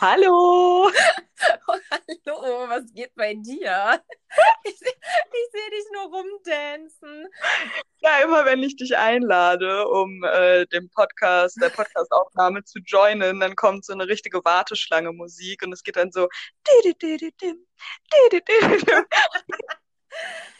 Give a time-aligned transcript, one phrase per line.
[0.00, 0.90] Hallo!
[1.68, 4.02] Hallo, was geht bei dir?
[4.64, 7.28] Ich, ich sehe dich nur rumdancen.
[7.98, 13.56] Ja, immer wenn ich dich einlade, um äh, dem Podcast, der Podcastaufnahme zu joinen, dann
[13.56, 16.28] kommt so eine richtige Warteschlange Musik und es geht dann so.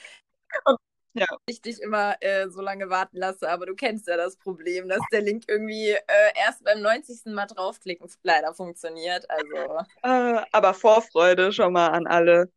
[1.12, 1.26] Ja.
[1.46, 5.00] Ich dich immer äh, so lange warten lasse, aber du kennst ja das Problem, dass
[5.10, 7.32] der Link irgendwie äh, erst beim 90.
[7.32, 9.28] Mal draufklicken leider funktioniert.
[9.28, 9.84] Also.
[10.02, 12.50] Äh, aber Vorfreude schon mal an alle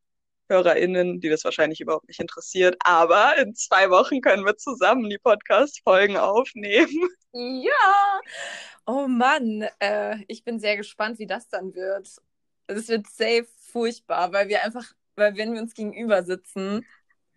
[0.50, 2.76] HörerInnen, die das wahrscheinlich überhaupt nicht interessiert.
[2.84, 7.10] Aber in zwei Wochen können wir zusammen die Podcast-Folgen aufnehmen.
[7.36, 8.22] Ja!
[8.86, 12.08] Oh Mann, äh, ich bin sehr gespannt, wie das dann wird.
[12.68, 16.86] Es wird safe furchtbar, weil wir einfach, weil wenn wir uns gegenüber sitzen,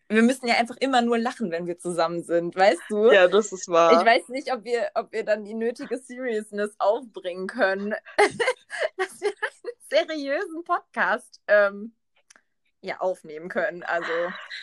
[0.09, 3.11] wir müssen ja einfach immer nur lachen, wenn wir zusammen sind, weißt du?
[3.11, 3.93] Ja, das ist wahr.
[3.99, 7.95] Ich weiß nicht, ob wir, ob wir dann die nötige Seriousness aufbringen können,
[8.97, 11.95] dass wir einen seriösen Podcast ähm,
[12.81, 13.83] ja, aufnehmen können.
[13.83, 14.13] Also.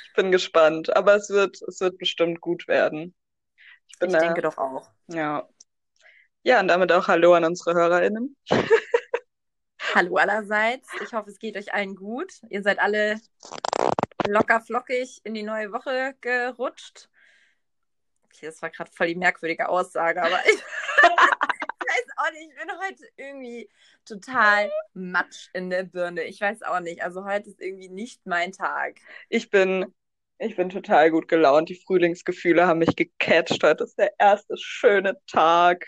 [0.07, 3.13] Ich bin gespannt, aber es wird, es wird bestimmt gut werden.
[3.87, 4.89] Ich, bin ich denke doch auch.
[5.07, 5.47] Ja.
[6.43, 8.35] Ja, und damit auch Hallo an unsere HörerInnen.
[9.95, 10.89] Hallo allerseits.
[11.03, 12.31] Ich hoffe, es geht euch allen gut.
[12.49, 13.19] Ihr seid alle
[14.27, 17.09] locker flockig in die neue Woche gerutscht.
[18.25, 20.63] Okay, das war gerade voll die merkwürdige Aussage, aber ich,
[21.01, 23.69] weiß auch nicht, ich bin heute irgendwie
[24.05, 26.23] total matsch in der Birne.
[26.23, 27.03] Ich weiß auch nicht.
[27.03, 28.97] Also heute ist irgendwie nicht mein Tag.
[29.29, 29.93] Ich bin,
[30.39, 31.69] ich bin total gut gelaunt.
[31.69, 33.63] Die Frühlingsgefühle haben mich gecatcht.
[33.63, 35.85] Heute ist der erste schöne Tag.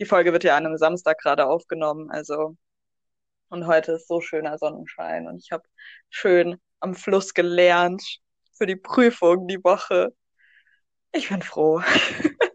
[0.00, 2.56] Die Folge wird ja an einem Samstag gerade aufgenommen, also
[3.48, 5.62] und heute ist so schöner Sonnenschein und ich habe
[6.10, 8.20] schön am Fluss gelernt
[8.52, 10.14] für die Prüfung die Woche.
[11.12, 11.82] Ich bin froh.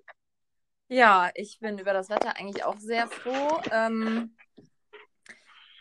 [0.92, 3.62] Ja, ich bin über das Wetter eigentlich auch sehr froh.
[3.72, 4.36] Ähm,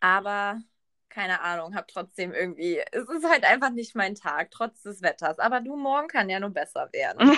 [0.02, 0.60] aber
[1.08, 5.38] keine Ahnung, habe trotzdem irgendwie, es ist halt einfach nicht mein Tag, trotz des Wetters.
[5.38, 7.36] Aber du, morgen kann ja nur besser werden.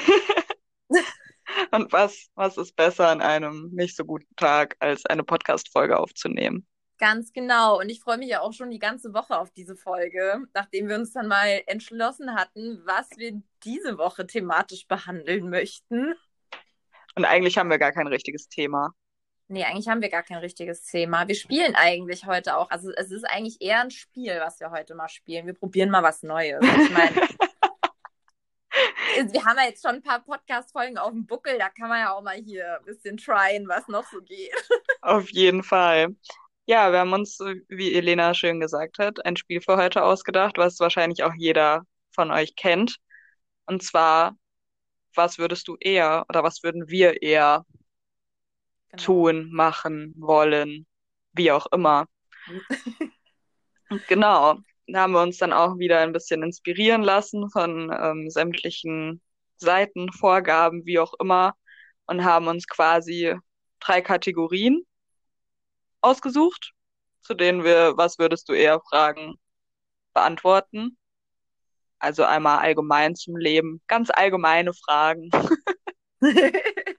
[1.71, 6.67] Und was, was ist besser an einem nicht so guten Tag, als eine Podcast-Folge aufzunehmen?
[7.01, 7.81] Ganz genau.
[7.81, 10.97] Und ich freue mich ja auch schon die ganze Woche auf diese Folge, nachdem wir
[10.97, 16.15] uns dann mal entschlossen hatten, was wir diese Woche thematisch behandeln möchten.
[17.15, 18.93] Und eigentlich haben wir gar kein richtiges Thema.
[19.49, 21.27] Nee, eigentlich haben wir gar kein richtiges Thema.
[21.27, 22.71] Wir spielen eigentlich heute auch.
[22.71, 25.47] Also es ist eigentlich eher ein Spiel, was wir heute mal spielen.
[25.47, 26.63] Wir probieren mal was Neues.
[26.63, 27.17] Ich meine,
[29.33, 31.57] wir haben ja jetzt schon ein paar Podcast-Folgen auf dem Buckel.
[31.59, 34.53] Da kann man ja auch mal hier ein bisschen tryen, was noch so geht.
[35.01, 36.15] Auf jeden Fall.
[36.67, 37.39] Ja, wir haben uns,
[37.69, 41.83] wie Elena schön gesagt hat, ein Spiel für heute ausgedacht, was wahrscheinlich auch jeder
[42.13, 42.97] von euch kennt.
[43.67, 44.37] Und zwar,
[45.15, 47.65] was würdest du eher oder was würden wir eher
[48.91, 49.03] genau.
[49.03, 50.87] tun, machen, wollen,
[51.33, 52.07] wie auch immer.
[54.09, 54.59] genau.
[54.87, 59.23] Da haben wir uns dann auch wieder ein bisschen inspirieren lassen von ähm, sämtlichen
[59.57, 61.55] Seiten, Vorgaben, wie auch immer,
[62.07, 63.35] und haben uns quasi
[63.79, 64.85] drei Kategorien
[66.01, 66.73] ausgesucht,
[67.23, 69.35] zu denen wir, was würdest du eher fragen,
[70.15, 70.97] beantworten.
[71.99, 75.31] Also einmal allgemein zum Leben, ganz allgemeine Fragen.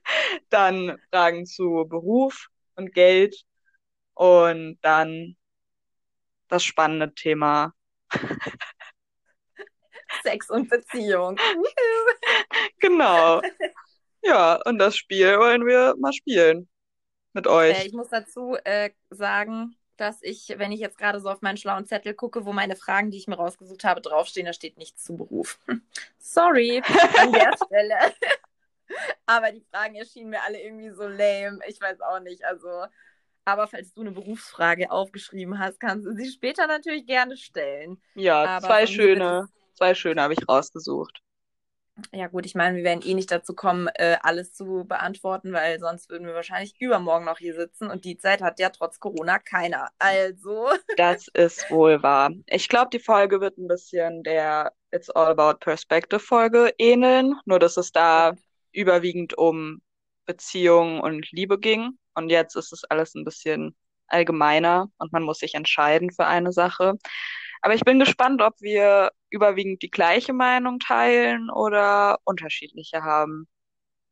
[0.50, 3.36] dann Fragen zu Beruf und Geld
[4.14, 5.36] und dann
[6.48, 7.72] das spannende Thema
[10.22, 11.36] Sex und Beziehung.
[12.78, 13.40] genau.
[14.22, 16.68] Ja, und das Spiel wollen wir mal spielen
[17.32, 17.78] mit euch.
[17.78, 21.56] Äh, ich muss dazu äh, sagen, dass ich, wenn ich jetzt gerade so auf meinen
[21.56, 25.04] schlauen Zettel gucke, wo meine Fragen, die ich mir rausgesucht habe, draufstehen, da steht nichts
[25.04, 25.58] zu Beruf.
[26.18, 26.82] Sorry
[27.18, 27.96] an der Stelle.
[29.26, 31.58] aber die Fragen erschienen mir alle irgendwie so lame.
[31.68, 32.44] Ich weiß auch nicht.
[32.44, 32.86] Also,
[33.44, 38.00] aber falls du eine Berufsfrage aufgeschrieben hast, kannst du sie später natürlich gerne stellen.
[38.14, 41.22] Ja, aber zwei schöne, zwei schöne habe ich rausgesucht.
[42.12, 45.78] Ja, gut, ich meine, wir werden eh nicht dazu kommen, äh, alles zu beantworten, weil
[45.78, 49.38] sonst würden wir wahrscheinlich übermorgen noch hier sitzen und die Zeit hat ja trotz Corona
[49.38, 49.90] keiner.
[49.98, 50.68] Also.
[50.96, 52.30] Das ist wohl wahr.
[52.46, 57.58] Ich glaube, die Folge wird ein bisschen der It's All About Perspective Folge ähneln, nur
[57.58, 58.34] dass es da
[58.72, 59.80] überwiegend um
[60.26, 63.74] Beziehungen und Liebe ging und jetzt ist es alles ein bisschen
[64.12, 66.98] allgemeiner und man muss sich entscheiden für eine Sache.
[67.62, 73.46] Aber ich bin gespannt, ob wir überwiegend die gleiche Meinung teilen oder unterschiedliche haben.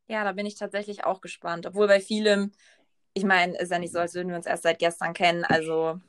[0.07, 1.67] Ja, da bin ich tatsächlich auch gespannt.
[1.67, 2.53] Obwohl bei vielem,
[3.13, 5.45] ich meine, ist ja nicht so, als würden wir uns erst seit gestern kennen.
[5.45, 6.01] Also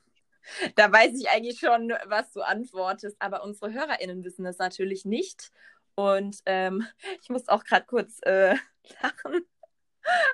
[0.75, 3.15] da weiß ich eigentlich schon, was du antwortest.
[3.19, 5.51] Aber unsere HörerInnen wissen das natürlich nicht.
[5.95, 6.85] Und ähm,
[7.21, 8.55] ich muss auch gerade kurz äh,
[9.01, 9.45] lachen,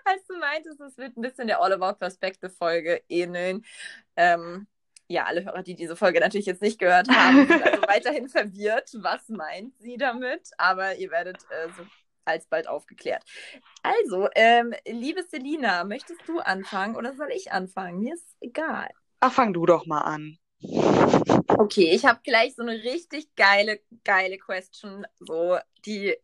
[0.06, 3.66] als du meintest, es wird ein bisschen der All About Perspective Folge ähneln.
[4.16, 4.68] Ähm,
[5.10, 8.90] ja, alle Hörer, die diese Folge natürlich jetzt nicht gehört haben, sind also weiterhin verwirrt.
[8.96, 10.50] Was meint sie damit?
[10.58, 11.84] Aber ihr werdet äh, so
[12.26, 13.24] alsbald aufgeklärt.
[13.84, 18.00] Also, ähm, liebe Selina, möchtest du anfangen oder soll ich anfangen?
[18.00, 18.90] Mir ist egal.
[19.22, 20.38] Ach, fang du doch mal an.
[21.48, 26.18] Okay, ich habe gleich so eine richtig geile, geile Question, so die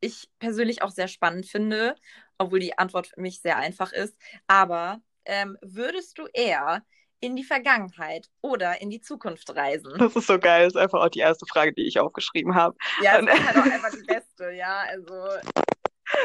[0.00, 1.94] ich persönlich auch sehr spannend finde,
[2.38, 4.16] obwohl die Antwort für mich sehr einfach ist.
[4.46, 6.82] Aber ähm, würdest du eher
[7.20, 9.92] in die Vergangenheit oder in die Zukunft reisen?
[9.98, 10.64] Das ist so geil.
[10.64, 12.76] Das ist einfach auch die erste Frage, die ich aufgeschrieben habe.
[13.02, 14.84] Ja, das ist halt auch einfach die beste, ja.
[14.88, 15.14] Also.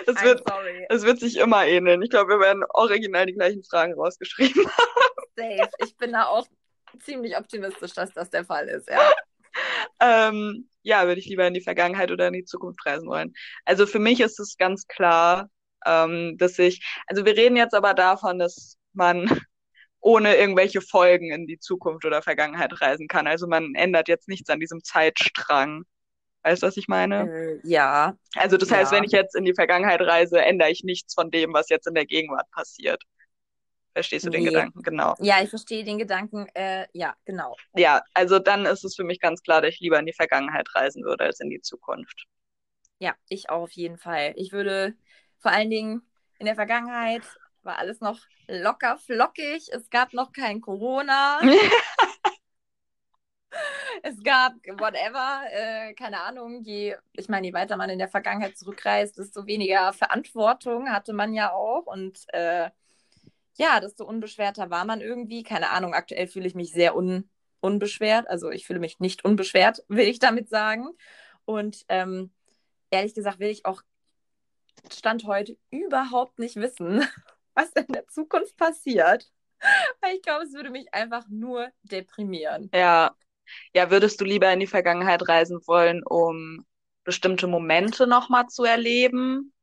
[0.06, 0.44] Es wird,
[0.90, 2.04] es wird sich immer ähneln.
[2.04, 5.26] Ich glaube, wir werden original die gleichen Fragen rausgeschrieben haben.
[5.36, 5.70] Safe.
[5.80, 6.46] Ich bin da auch
[7.00, 9.12] ziemlich optimistisch, dass das der Fall ist, ja.
[10.00, 13.34] Ähm, ja, würde ich lieber in die Vergangenheit oder in die Zukunft reisen wollen.
[13.66, 15.50] Also für mich ist es ganz klar,
[15.86, 19.26] ähm, dass ich, also wir reden jetzt aber davon, dass man
[20.00, 23.28] ohne irgendwelche Folgen in die Zukunft oder Vergangenheit reisen kann.
[23.28, 25.84] Also man ändert jetzt nichts an diesem Zeitstrang.
[26.44, 27.30] Weißt du, was ich meine?
[27.30, 28.16] Äh, ja.
[28.36, 31.54] Also das heißt, wenn ich jetzt in die Vergangenheit reise, ändere ich nichts von dem,
[31.54, 33.04] was jetzt in der Gegenwart passiert.
[33.94, 34.38] Verstehst du nee.
[34.38, 34.82] den Gedanken?
[34.84, 35.16] Genau.
[35.20, 36.48] Ja, ich verstehe den Gedanken.
[36.54, 37.56] Äh, ja, genau.
[37.76, 40.68] Ja, also dann ist es für mich ganz klar, dass ich lieber in die Vergangenheit
[40.76, 42.26] reisen würde als in die Zukunft.
[43.00, 44.34] Ja, ich auch auf jeden Fall.
[44.38, 44.96] Ich würde
[45.40, 46.02] vor allen Dingen
[46.40, 47.24] in der Vergangenheit
[47.64, 49.70] war alles noch locker flockig.
[49.72, 51.40] Es gab noch kein Corona.
[54.04, 58.58] es gab whatever, äh, keine Ahnung, je, ich meine, je weiter man in der Vergangenheit
[58.58, 61.86] zurückreist, desto weniger Verantwortung hatte man ja auch.
[61.86, 62.70] Und äh,
[63.58, 65.44] ja, desto unbeschwerter war man irgendwie.
[65.44, 68.28] Keine Ahnung, aktuell fühle ich mich sehr un unbeschwert.
[68.28, 70.90] Also ich fühle mich nicht unbeschwert, will ich damit sagen.
[71.46, 72.32] Und ähm,
[72.90, 73.82] ehrlich gesagt will ich auch
[74.92, 77.06] Stand heute überhaupt nicht wissen,
[77.54, 79.32] was in der Zukunft passiert.
[80.02, 82.70] Weil ich glaube, es würde mich einfach nur deprimieren.
[82.74, 83.16] Ja.
[83.74, 86.66] Ja, würdest du lieber in die Vergangenheit reisen wollen, um
[87.04, 89.54] bestimmte Momente nochmal zu erleben?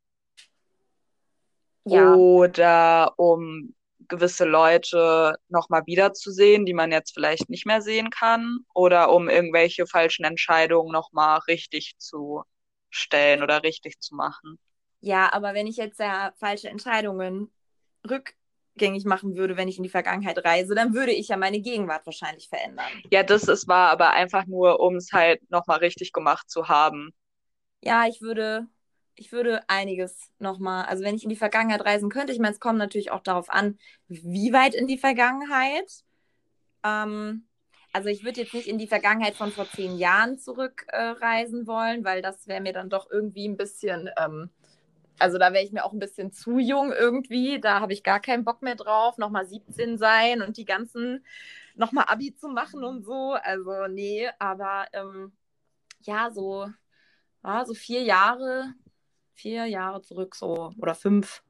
[1.85, 2.15] Ja.
[2.15, 3.75] Oder um
[4.09, 9.87] gewisse Leute nochmal wiederzusehen, die man jetzt vielleicht nicht mehr sehen kann, oder um irgendwelche
[9.87, 12.43] falschen Entscheidungen nochmal richtig zu
[12.91, 14.59] stellen oder richtig zu machen.
[15.01, 17.51] Ja, aber wenn ich jetzt ja falsche Entscheidungen
[18.09, 22.05] rückgängig machen würde, wenn ich in die Vergangenheit reise, dann würde ich ja meine Gegenwart
[22.07, 22.87] wahrscheinlich verändern.
[23.11, 27.13] Ja, das ist wahr, aber einfach nur, um es halt nochmal richtig gemacht zu haben.
[27.83, 28.67] Ja, ich würde
[29.19, 32.61] ich würde einiges nochmal, also wenn ich in die Vergangenheit reisen könnte, ich meine, es
[32.61, 33.79] kommt natürlich auch darauf an,
[34.09, 36.05] wie weit in die Vergangenheit.
[36.85, 37.47] Ähm,
[37.93, 42.05] also ich würde jetzt nicht in die Vergangenheit von vor zehn Jahren zurückreisen äh, wollen,
[42.05, 44.51] weil das wäre mir dann doch irgendwie ein bisschen, ähm,
[45.19, 47.61] also da wäre ich mir auch ein bisschen zu jung irgendwie.
[47.61, 51.25] Da habe ich gar keinen Bock mehr drauf, nochmal 17 sein und die ganzen,
[51.75, 53.33] nochmal Abi zu machen und so.
[53.33, 55.33] Also nee, aber ähm,
[56.01, 56.69] ja, so,
[57.45, 58.75] ja, so vier Jahre,
[59.39, 61.43] vier Jahre zurück, so oder fünf.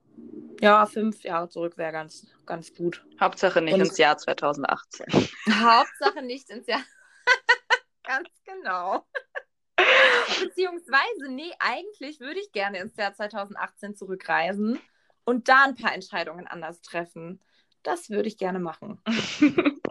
[0.60, 3.04] Ja, fünf Jahre zurück wäre ganz, ganz gut.
[3.20, 5.06] Hauptsache nicht Und ins Jahr 2018.
[5.50, 6.82] Hauptsache nicht ins Jahr.
[8.02, 9.06] ganz genau.
[10.42, 14.80] Beziehungsweise, nee, eigentlich würde ich gerne ins Jahr 2018 zurückreisen
[15.24, 17.40] und da ein paar Entscheidungen anders treffen.
[17.84, 19.00] Das würde ich gerne machen.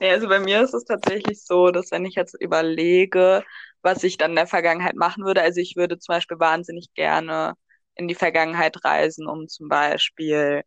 [0.00, 3.44] ja, also bei mir ist es tatsächlich so, dass wenn ich jetzt überlege,
[3.86, 5.42] was ich dann in der Vergangenheit machen würde.
[5.42, 7.54] Also ich würde zum Beispiel wahnsinnig gerne
[7.94, 10.64] in die Vergangenheit reisen, um zum Beispiel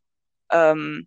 [0.52, 1.06] ähm,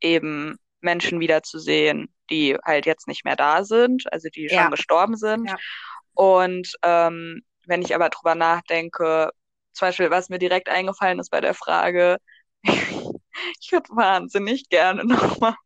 [0.00, 4.68] eben Menschen wiederzusehen, die halt jetzt nicht mehr da sind, also die schon ja.
[4.68, 5.48] gestorben sind.
[5.48, 5.56] Ja.
[6.14, 9.30] Und ähm, wenn ich aber drüber nachdenke,
[9.72, 12.18] zum Beispiel, was mir direkt eingefallen ist bei der Frage,
[12.62, 15.56] ich würde wahnsinnig gerne nochmal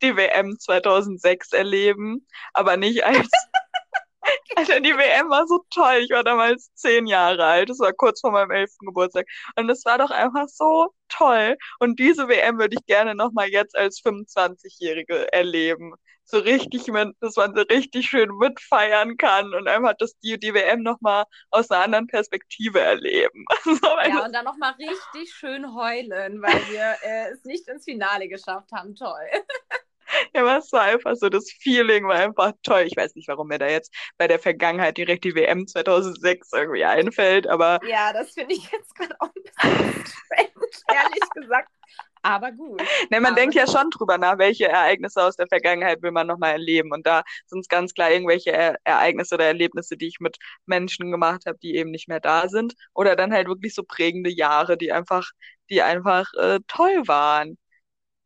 [0.00, 3.28] die WM 2006 erleben, aber nicht als
[4.56, 6.00] Alter, die WM war so toll.
[6.02, 7.70] Ich war damals zehn Jahre alt.
[7.70, 9.26] Das war kurz vor meinem elften Geburtstag.
[9.56, 11.56] Und es war doch einfach so toll.
[11.78, 15.94] Und diese WM würde ich gerne nochmal jetzt als 25-Jährige erleben.
[16.28, 20.54] So richtig mit, dass man so richtig schön mitfeiern kann und einfach das, die, die
[20.54, 23.44] WM nochmal aus einer anderen Perspektive erleben.
[23.64, 28.28] so, ja, und dann nochmal richtig schön heulen, weil wir äh, es nicht ins Finale
[28.28, 28.96] geschafft haben.
[28.96, 29.28] Toll.
[30.34, 32.82] Ja, aber es war einfach so, das Feeling war einfach toll.
[32.82, 36.84] Ich weiß nicht, warum mir da jetzt bei der Vergangenheit direkt die WM 2006 irgendwie
[36.84, 37.80] einfällt, aber.
[37.86, 40.50] Ja, das finde ich jetzt gerade auch ein bisschen strange,
[40.94, 41.68] ehrlich gesagt.
[42.26, 42.82] Aber gut.
[43.08, 46.26] Ne, man aber denkt ja schon drüber nach, welche Ereignisse aus der Vergangenheit will man
[46.26, 46.90] nochmal erleben.
[46.92, 51.12] Und da sind es ganz klar irgendwelche e Ereignisse oder Erlebnisse, die ich mit Menschen
[51.12, 52.74] gemacht habe, die eben nicht mehr da sind.
[52.94, 55.30] Oder dann halt wirklich so prägende Jahre, die einfach,
[55.70, 57.58] die einfach äh, toll waren.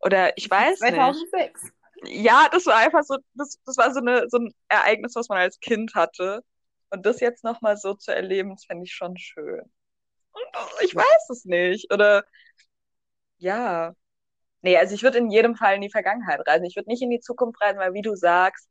[0.00, 1.62] Oder ich weiß 2006.
[1.62, 1.75] nicht.
[2.04, 5.38] Ja, das war einfach so, das, das war so, eine, so ein Ereignis, was man
[5.38, 6.42] als Kind hatte.
[6.90, 9.62] Und das jetzt nochmal so zu erleben, das fände ich schon schön.
[10.33, 10.45] Und
[10.83, 11.92] ich weiß es nicht.
[11.92, 12.25] Oder
[13.38, 13.95] ja.
[14.62, 16.64] Nee, also ich würde in jedem Fall in die Vergangenheit reisen.
[16.64, 18.69] Ich würde nicht in die Zukunft reisen, weil wie du sagst,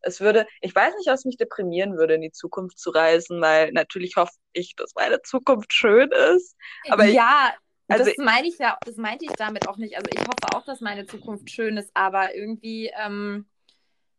[0.00, 3.72] es würde, ich weiß nicht, was mich deprimieren würde, in die Zukunft zu reisen, weil
[3.72, 6.56] natürlich hoffe ich, dass meine Zukunft schön ist.
[6.88, 7.52] Aber ja,
[7.88, 9.96] also das meine ich ja, das meinte ich damit auch nicht.
[9.96, 13.46] Also ich hoffe auch, dass meine Zukunft schön ist, aber irgendwie, ähm,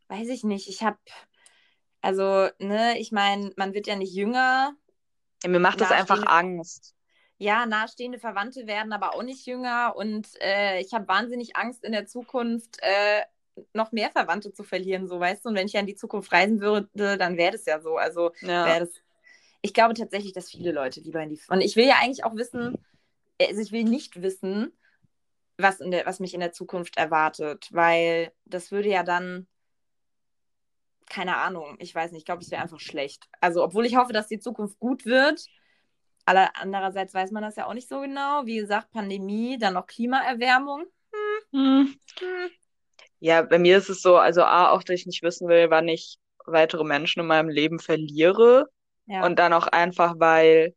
[0.07, 0.97] weiß ich nicht, ich habe,
[2.01, 4.73] also, ne, ich meine, man wird ja nicht jünger.
[5.43, 6.95] Ja, mir macht das einfach Angst.
[7.37, 11.93] Ja, nahestehende Verwandte werden aber auch nicht jünger und äh, ich habe wahnsinnig Angst in
[11.93, 13.21] der Zukunft, äh,
[13.73, 15.49] noch mehr Verwandte zu verlieren, so weißt du.
[15.49, 17.97] Und wenn ich ja in die Zukunft reisen würde, dann wäre das ja so.
[17.97, 18.65] Also ja.
[18.65, 18.89] wäre das.
[19.61, 21.39] Ich glaube tatsächlich, dass viele Leute lieber in die.
[21.49, 22.77] Und ich will ja eigentlich auch wissen,
[23.41, 24.71] also ich will nicht wissen,
[25.57, 29.47] was, in der, was mich in der Zukunft erwartet, weil das würde ja dann,
[31.09, 33.27] keine Ahnung, ich weiß nicht, ich glaube, es wäre einfach schlecht.
[33.41, 35.45] Also, obwohl ich hoffe, dass die Zukunft gut wird,
[36.25, 38.45] aber andererseits weiß man das ja auch nicht so genau.
[38.45, 40.85] Wie gesagt, Pandemie, dann noch Klimaerwärmung.
[41.51, 41.59] Hm.
[41.59, 41.95] Hm.
[42.19, 42.49] Hm.
[43.19, 45.87] Ja, bei mir ist es so, also A, auch, dass ich nicht wissen will, wann
[45.87, 48.69] ich weitere Menschen in meinem Leben verliere.
[49.07, 49.25] Ja.
[49.25, 50.75] Und dann auch einfach, weil,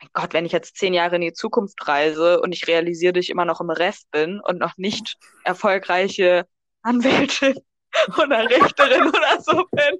[0.00, 3.24] mein Gott, wenn ich jetzt zehn Jahre in die Zukunft reise und ich realisiere, dass
[3.24, 6.46] ich immer noch im Rest bin und noch nicht erfolgreiche
[6.82, 7.54] Anwältin
[8.22, 9.98] oder Richterin oder so bin,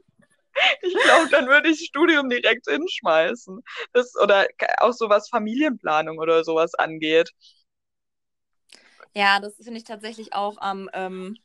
[0.83, 3.61] ich glaube, dann würde ich das Studium direkt hinschmeißen.
[3.93, 4.47] Das, oder
[4.79, 7.31] auch so was Familienplanung oder sowas angeht.
[9.15, 11.37] Ja, das finde ich tatsächlich auch am, ähm,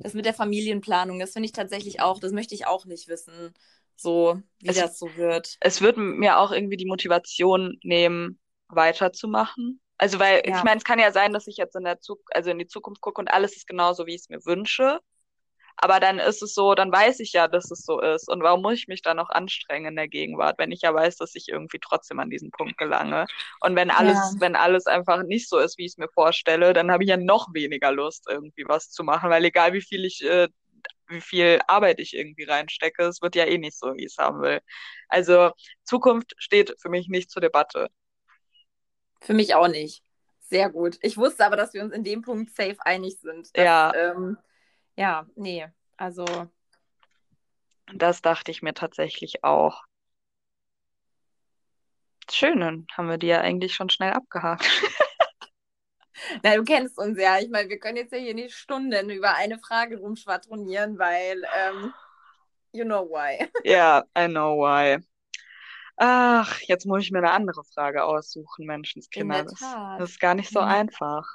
[0.00, 3.54] das mit der Familienplanung, das finde ich tatsächlich auch, das möchte ich auch nicht wissen,
[3.96, 5.56] so wie es, das so wird.
[5.60, 9.80] Es wird mir auch irgendwie die Motivation nehmen, weiterzumachen.
[9.98, 10.56] Also, weil ja.
[10.56, 12.66] ich meine, es kann ja sein, dass ich jetzt in der Zukunft, also in die
[12.66, 15.00] Zukunft gucke und alles ist genauso, wie ich es mir wünsche.
[15.76, 18.28] Aber dann ist es so, dann weiß ich ja, dass es so ist.
[18.28, 21.16] Und warum muss ich mich dann noch anstrengen in der Gegenwart, wenn ich ja weiß,
[21.16, 23.26] dass ich irgendwie trotzdem an diesen Punkt gelange?
[23.60, 24.40] Und wenn alles, ja.
[24.40, 27.16] wenn alles einfach nicht so ist, wie ich es mir vorstelle, dann habe ich ja
[27.16, 30.48] noch weniger Lust, irgendwie was zu machen, weil egal wie viel ich, äh,
[31.08, 34.18] wie viel Arbeit ich irgendwie reinstecke, es wird ja eh nicht so, wie ich es
[34.18, 34.60] haben will.
[35.08, 35.50] Also
[35.84, 37.88] Zukunft steht für mich nicht zur Debatte.
[39.20, 40.02] Für mich auch nicht.
[40.40, 40.98] Sehr gut.
[41.00, 43.56] Ich wusste aber, dass wir uns in dem Punkt safe einig sind.
[43.56, 43.94] Dass, ja.
[43.94, 44.36] Ähm,
[44.96, 46.24] ja, nee, also.
[47.94, 49.84] Das dachte ich mir tatsächlich auch.
[52.30, 54.68] Schön, dann haben wir die ja eigentlich schon schnell abgehakt.
[56.42, 57.38] Na, du kennst uns ja.
[57.38, 61.92] Ich meine, wir können jetzt ja hier nicht Stunden über eine Frage rumschwadronieren, weil, ähm,
[62.72, 63.48] you know why.
[63.64, 64.98] Ja, yeah, I know why.
[65.96, 69.44] Ach, jetzt muss ich mir eine andere Frage aussuchen, Menschenskinder.
[69.44, 69.60] Das,
[69.98, 70.68] das, ist gar nicht so mhm.
[70.68, 71.26] einfach.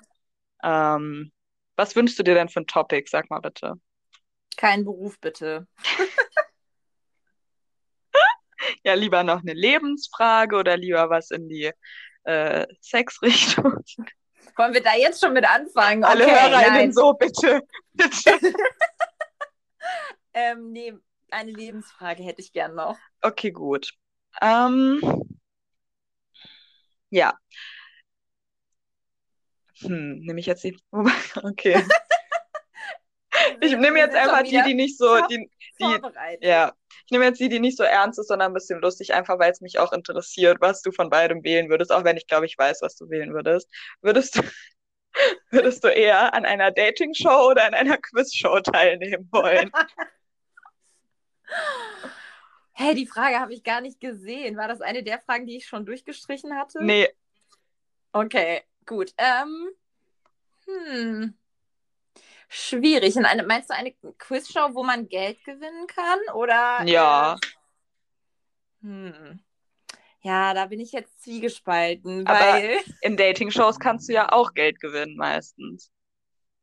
[0.63, 1.31] Ähm,
[1.75, 3.07] was wünschst du dir denn für ein Topic?
[3.09, 3.75] Sag mal bitte.
[4.57, 5.67] Kein Beruf, bitte.
[8.83, 11.71] ja, lieber noch eine Lebensfrage oder lieber was in die
[12.23, 13.83] äh, Sexrichtung.
[14.57, 16.03] Wollen wir da jetzt schon mit anfangen?
[16.03, 17.61] Alle okay, HörerInnen so, bitte.
[17.93, 18.39] bitte.
[20.33, 20.93] ähm, nee,
[21.29, 22.97] eine Lebensfrage hätte ich gern noch.
[23.21, 23.93] Okay, gut.
[24.41, 24.99] Ähm,
[27.11, 27.37] ja.
[29.79, 30.77] Hm, nehme ich jetzt die.
[31.43, 31.85] Okay.
[33.61, 35.21] ich nehme jetzt einfach die, die nicht so.
[35.27, 35.99] Die, die,
[36.41, 36.73] ja.
[37.05, 39.51] Ich nehme jetzt die, die nicht so ernst ist, sondern ein bisschen lustig, einfach weil
[39.51, 42.57] es mich auch interessiert, was du von beidem wählen würdest, auch wenn ich glaube, ich
[42.57, 43.69] weiß, was du wählen würdest.
[44.01, 44.41] Würdest du,
[45.51, 49.71] würdest du eher an einer Dating-Show oder an einer Quiz-Show teilnehmen wollen?
[52.79, 54.55] Hey, die Frage habe ich gar nicht gesehen.
[54.55, 56.77] War das eine der Fragen, die ich schon durchgestrichen hatte?
[56.83, 57.09] Nee.
[58.11, 58.61] Okay.
[58.85, 59.13] Gut.
[59.17, 59.69] Ähm,
[60.65, 61.33] hm.
[62.47, 63.15] Schwierig.
[63.15, 66.19] Und eine, meinst du eine Quizshow, wo man Geld gewinnen kann?
[66.33, 66.83] Oder?
[66.85, 67.33] Ja.
[67.33, 67.37] Äh,
[68.81, 69.39] hm.
[70.21, 72.79] Ja, da bin ich jetzt zwiegespalten, Aber weil.
[73.01, 75.91] In Dating-Shows kannst du ja auch Geld gewinnen, meistens.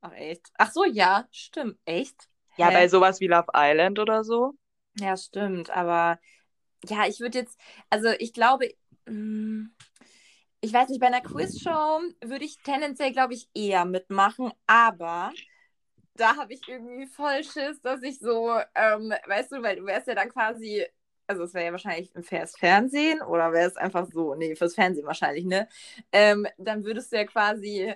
[0.00, 0.50] Ach, echt?
[0.58, 1.78] Ach so, ja, stimmt.
[1.84, 2.28] Echt?
[2.56, 2.74] Ja, Hä?
[2.74, 4.52] bei sowas wie Love Island oder so.
[4.98, 5.70] Ja, stimmt.
[5.70, 6.18] Aber
[6.84, 7.58] ja, ich würde jetzt,
[7.90, 8.74] also ich glaube,
[9.06, 9.74] hm,
[10.60, 15.32] ich weiß nicht, bei einer Quizshow würde ich tendenziell, glaube ich, eher mitmachen, aber
[16.16, 20.06] da habe ich irgendwie voll Schiss, dass ich so, ähm, weißt du, weil du wärst
[20.06, 20.84] ja dann quasi,
[21.26, 25.06] also es wäre ja wahrscheinlich fürs Fernsehen oder wäre es einfach so, nee, fürs Fernsehen
[25.06, 25.68] wahrscheinlich, ne?
[26.12, 27.94] Ähm, dann würdest du ja quasi,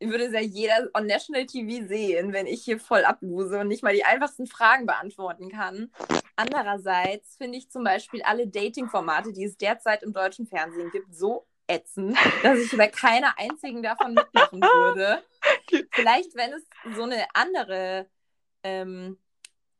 [0.00, 3.82] würde es ja jeder on National TV sehen, wenn ich hier voll abluse und nicht
[3.82, 5.92] mal die einfachsten Fragen beantworten kann.
[6.36, 11.46] Andererseits finde ich zum Beispiel alle Dating-Formate, die es derzeit im deutschen Fernsehen gibt, so
[11.70, 15.22] ätzend, dass ich bei keiner einzigen davon mitmachen würde.
[15.92, 16.64] Vielleicht, wenn es
[16.96, 18.06] so eine andere
[18.62, 19.18] ähm,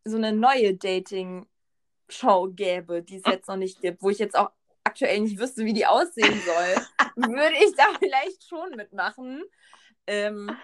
[0.05, 4.51] so eine neue Dating-Show gäbe, die es jetzt noch nicht gibt, wo ich jetzt auch
[4.85, 6.87] aktuell nicht wüsste, wie die aussehen soll,
[7.35, 9.43] würde ich da vielleicht schon mitmachen.
[10.07, 10.57] Ähm,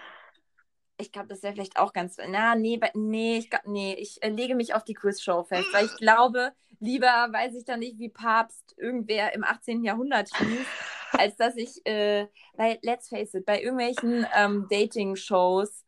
[0.97, 2.17] ich glaube, das wäre vielleicht auch ganz.
[2.27, 5.95] Na, nee, nee, ich, nee, ich äh, lege mich auf die Quizshow fest, weil ich
[5.97, 9.83] glaube, lieber weiß ich dann nicht, wie Papst irgendwer im 18.
[9.83, 10.67] Jahrhundert hieß,
[11.11, 15.85] als dass ich, äh, weil, let's face it, bei irgendwelchen ähm, Dating-Shows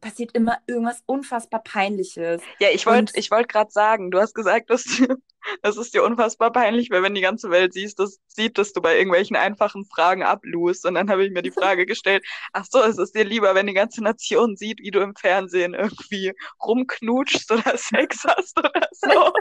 [0.00, 2.42] passiert immer irgendwas unfassbar Peinliches.
[2.60, 4.84] Ja, ich wollte ich wollt gerade sagen, du hast gesagt, dass,
[5.62, 8.80] das ist dir unfassbar peinlich, weil wenn die ganze Welt siehst, das, sieht, dass du
[8.80, 10.86] bei irgendwelchen einfachen Fragen ablust.
[10.86, 13.66] Und dann habe ich mir die Frage gestellt, ach so, ist es dir lieber, wenn
[13.66, 16.32] die ganze Nation sieht, wie du im Fernsehen irgendwie
[16.64, 19.32] rumknutschst oder Sex hast oder so?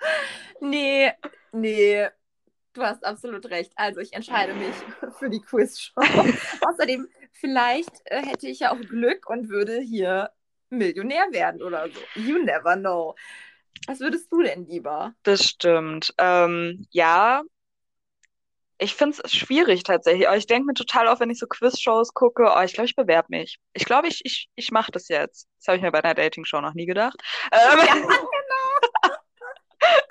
[0.60, 1.12] nee,
[1.52, 2.08] nee,
[2.78, 3.72] Du hast absolut recht.
[3.74, 4.74] Also ich entscheide mich
[5.18, 6.00] für die Quizshow.
[6.60, 7.08] Außerdem,
[7.40, 10.30] vielleicht äh, hätte ich ja auch Glück und würde hier
[10.70, 12.20] Millionär werden oder so.
[12.20, 13.14] You never know.
[13.86, 15.14] Was würdest du denn lieber?
[15.22, 16.12] Das stimmt.
[16.18, 17.42] Ähm, ja,
[18.78, 20.28] ich finde es schwierig tatsächlich.
[20.28, 22.94] Aber ich denke mir total auf, wenn ich so Quizshows gucke, oh, ich glaube, ich
[22.94, 23.58] bewerbe mich.
[23.72, 25.48] Ich glaube, ich, ich, ich mache das jetzt.
[25.58, 27.16] Das habe ich mir bei einer Dating-Show noch nie gedacht.
[27.52, 29.16] Ähm, ja, genau.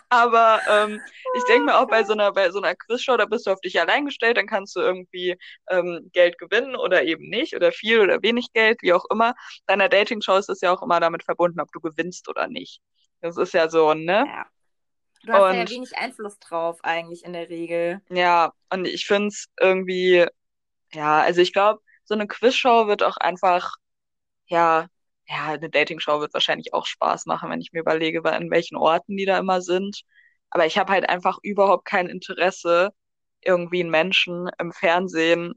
[0.10, 1.02] Aber ähm,
[1.36, 3.60] ich denke mir auch bei so einer, bei so einer Quizshow, da bist du auf
[3.60, 5.38] dich allein gestellt, dann kannst du irgendwie
[5.70, 9.34] ähm, Geld gewinnen oder eben nicht oder viel oder wenig Geld, wie auch immer.
[9.66, 12.80] Bei einer Dating-Show ist es ja auch immer damit verbunden, ob du gewinnst oder nicht.
[13.22, 14.26] Das ist ja so, ne?
[14.28, 14.46] Ja.
[15.24, 18.02] Du hast und, ja wenig Einfluss drauf eigentlich in der Regel.
[18.10, 20.26] Ja, und ich finde es irgendwie,
[20.94, 23.76] ja, also ich glaube, so eine Quizshow wird auch einfach,
[24.46, 24.88] ja,
[25.28, 29.18] ja, eine Dating-Show wird wahrscheinlich auch Spaß machen, wenn ich mir überlege, in welchen Orten
[29.18, 30.02] die da immer sind.
[30.50, 32.92] Aber ich habe halt einfach überhaupt kein Interesse,
[33.42, 35.54] irgendwie einen Menschen im Fernsehen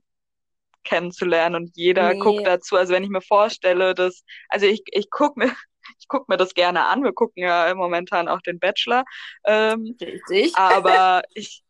[0.85, 2.19] kennenzulernen und jeder nee.
[2.19, 2.77] guckt dazu.
[2.77, 5.47] Also wenn ich mir vorstelle, dass, also ich, ich gucke mir,
[5.99, 7.05] ich guck mir das gerne an.
[7.05, 9.05] Wir gucken ja momentan auch den Bachelor.
[9.45, 10.57] Ähm, Richtig.
[10.57, 11.63] Aber ich,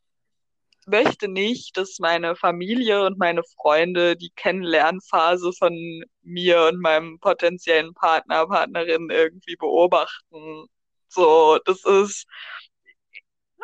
[0.91, 7.95] möchte nicht, dass meine Familie und meine Freunde die Kennenlernphase von mir und meinem potenziellen
[7.95, 10.67] Partner, Partnerin irgendwie beobachten.
[11.09, 12.27] So, das ist,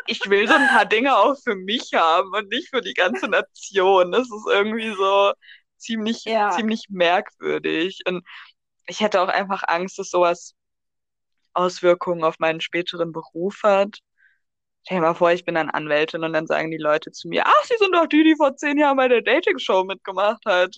[0.06, 3.28] ich will so ein paar Dinge auch für mich haben und nicht für die ganze
[3.28, 4.12] Nation.
[4.12, 5.32] Das ist irgendwie so
[5.76, 6.50] ziemlich, ja.
[6.50, 8.00] ziemlich merkwürdig.
[8.06, 8.24] Und
[8.86, 10.54] ich hätte auch einfach Angst, dass sowas
[11.54, 13.98] Auswirkungen auf meinen späteren Beruf hat.
[14.86, 17.42] Stell dir mal vor, ich bin dann Anwältin und dann sagen die Leute zu mir,
[17.44, 20.76] ach, Sie sind doch die, die vor zehn Jahren bei der Dating-Show mitgemacht hat.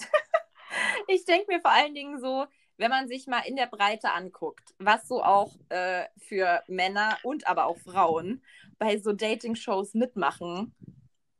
[1.08, 2.46] ich denke mir vor allen Dingen so,
[2.78, 7.46] wenn man sich mal in der Breite anguckt, was so auch äh, für Männer und
[7.46, 8.42] aber auch Frauen
[8.78, 10.74] bei so Dating-Shows mitmachen,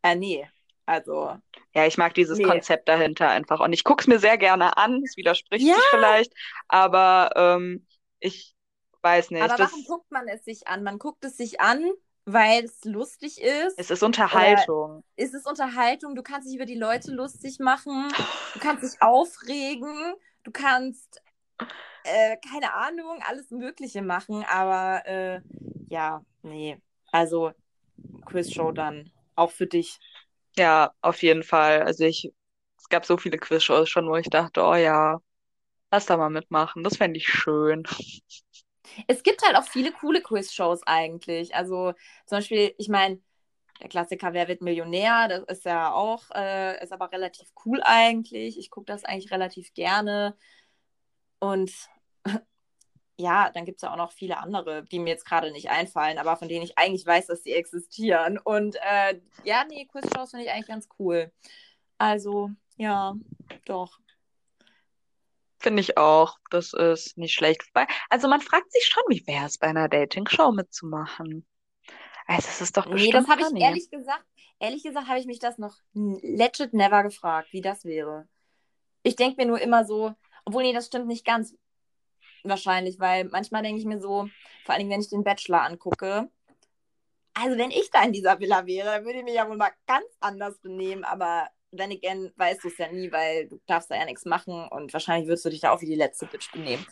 [0.02, 0.46] äh, nee,
[0.85, 1.38] also.
[1.74, 2.44] Ja, ich mag dieses nee.
[2.44, 3.61] Konzept dahinter einfach.
[3.61, 5.02] Und ich gucke es mir sehr gerne an.
[5.04, 5.74] Es widerspricht ja.
[5.74, 6.35] sich vielleicht.
[6.68, 7.87] Aber ähm,
[8.18, 8.54] ich
[9.00, 9.42] weiß nicht.
[9.42, 10.83] Aber warum guckt man es sich an?
[10.83, 11.90] Man guckt es sich an,
[12.32, 13.78] weil es lustig ist.
[13.78, 15.02] Es ist Unterhaltung.
[15.16, 16.14] Es ist Unterhaltung.
[16.14, 18.08] Du kannst dich über die Leute lustig machen.
[18.54, 20.14] Du kannst dich aufregen.
[20.42, 21.22] Du kannst,
[22.04, 24.44] äh, keine Ahnung, alles Mögliche machen.
[24.48, 25.40] Aber äh,
[25.88, 26.80] ja, nee.
[27.12, 27.52] Also
[28.26, 29.98] Quizshow dann auch für dich.
[30.56, 31.82] Ja, auf jeden Fall.
[31.82, 32.32] Also ich,
[32.78, 35.20] es gab so viele Quizshows schon, wo ich dachte, oh ja,
[35.90, 36.84] lass da mal mitmachen.
[36.84, 37.84] Das fände ich schön.
[39.06, 41.54] Es gibt halt auch viele coole Quiz-Shows eigentlich.
[41.54, 41.92] Also
[42.26, 43.20] zum Beispiel, ich meine,
[43.80, 48.58] der Klassiker Wer wird Millionär, das ist ja auch, äh, ist aber relativ cool eigentlich.
[48.58, 50.36] Ich gucke das eigentlich relativ gerne.
[51.38, 51.72] Und
[53.18, 56.18] ja, dann gibt es ja auch noch viele andere, die mir jetzt gerade nicht einfallen,
[56.18, 58.38] aber von denen ich eigentlich weiß, dass sie existieren.
[58.38, 61.32] Und äh, ja, nee, Quiz-Shows finde ich eigentlich ganz cool.
[61.98, 63.14] Also, ja,
[63.66, 63.98] doch.
[65.60, 66.38] Finde ich auch.
[66.50, 67.62] Das ist nicht schlecht.
[68.08, 71.46] Also man fragt sich schon, wie wäre es bei einer Dating-Show mitzumachen.
[72.26, 74.24] Also es ist doch bestimmt Nee, das habe ich ehrlich gesagt,
[74.58, 78.26] ehrlich gesagt habe ich mich das noch legit never gefragt, wie das wäre.
[79.02, 81.54] Ich denke mir nur immer so, obwohl nee, das stimmt nicht ganz
[82.42, 84.28] wahrscheinlich, weil manchmal denke ich mir so,
[84.64, 86.30] vor allem wenn ich den Bachelor angucke,
[87.34, 89.72] also wenn ich da in dieser Villa wäre, dann würde ich mich ja wohl mal
[89.86, 93.96] ganz anders benehmen, aber then again weißt du es ja nie, weil du darfst da
[93.96, 96.85] ja nichts machen und wahrscheinlich würdest du dich da auch wie die letzte Bitch benehmen.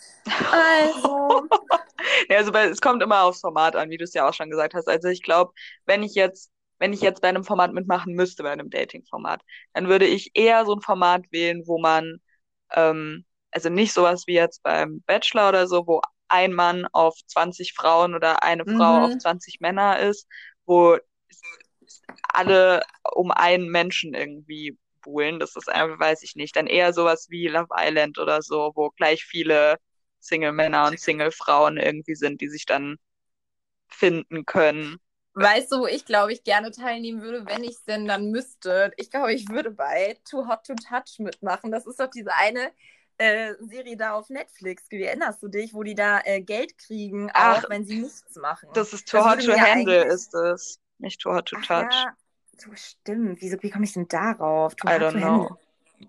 [0.52, 1.46] Also.
[2.28, 4.74] ja, also es kommt immer aufs Format an, wie du es ja auch schon gesagt
[4.74, 4.88] hast.
[4.88, 5.52] Also ich glaube,
[5.86, 9.88] wenn ich jetzt, wenn ich jetzt bei einem Format mitmachen müsste, bei einem Dating-Format, dann
[9.88, 12.18] würde ich eher so ein Format wählen, wo man,
[12.72, 17.72] ähm, also nicht sowas wie jetzt beim Bachelor oder so, wo ein Mann auf 20
[17.74, 19.04] Frauen oder eine Frau mhm.
[19.04, 20.28] auf 20 Männer ist,
[20.66, 20.98] wo
[22.34, 22.82] alle
[23.14, 25.38] um einen Menschen irgendwie buhlen.
[25.40, 26.56] Das ist einfach, weiß ich nicht.
[26.56, 29.76] Dann eher sowas wie Love Island oder so, wo gleich viele
[30.20, 32.96] Single-Männer und Single-Frauen irgendwie sind, die sich dann
[33.88, 34.98] finden können.
[35.34, 38.92] Weißt du, wo ich glaube, ich gerne teilnehmen würde, wenn ich es denn dann müsste?
[38.96, 41.70] Ich glaube, ich würde bei Too Hot to Touch mitmachen.
[41.70, 42.72] Das ist doch diese eine
[43.18, 44.84] äh, Serie da auf Netflix.
[44.90, 48.34] Wie erinnerst du dich, wo die da äh, Geld kriegen, Ach, auch wenn sie nichts
[48.36, 48.68] machen?
[48.74, 50.80] Das ist Too Das Hot to Handle, ist es.
[50.98, 51.92] Nicht Too Hot to Ach Touch.
[51.94, 52.16] Ja,
[52.56, 53.40] so stimmt.
[53.40, 54.74] Wieso, wie komme ich denn darauf?
[54.74, 55.24] Too I don't to know.
[55.24, 55.56] Handle.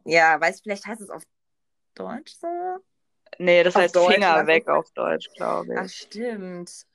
[0.05, 1.23] Ja, weißt du, vielleicht heißt es auf
[1.95, 2.47] Deutsch so?
[3.37, 5.93] Nee, das Auf heißt Deutsch, Finger weg auf Deutsch, glaube Ach, ich.
[5.95, 6.85] stimmt.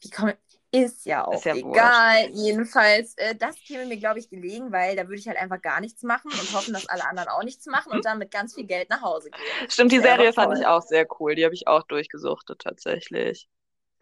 [0.00, 0.36] Wie komme
[0.70, 2.28] Ist ja auch Ist ja egal.
[2.32, 5.80] Jedenfalls, äh, das käme mir, glaube ich, gelegen, weil da würde ich halt einfach gar
[5.80, 8.66] nichts machen und hoffen, dass alle anderen auch nichts machen und dann mit ganz viel
[8.66, 9.70] Geld nach Hause gehen.
[9.70, 10.60] Stimmt, die Serie fand toll.
[10.60, 11.34] ich auch sehr cool.
[11.34, 13.48] Die habe ich auch durchgesuchtet, tatsächlich.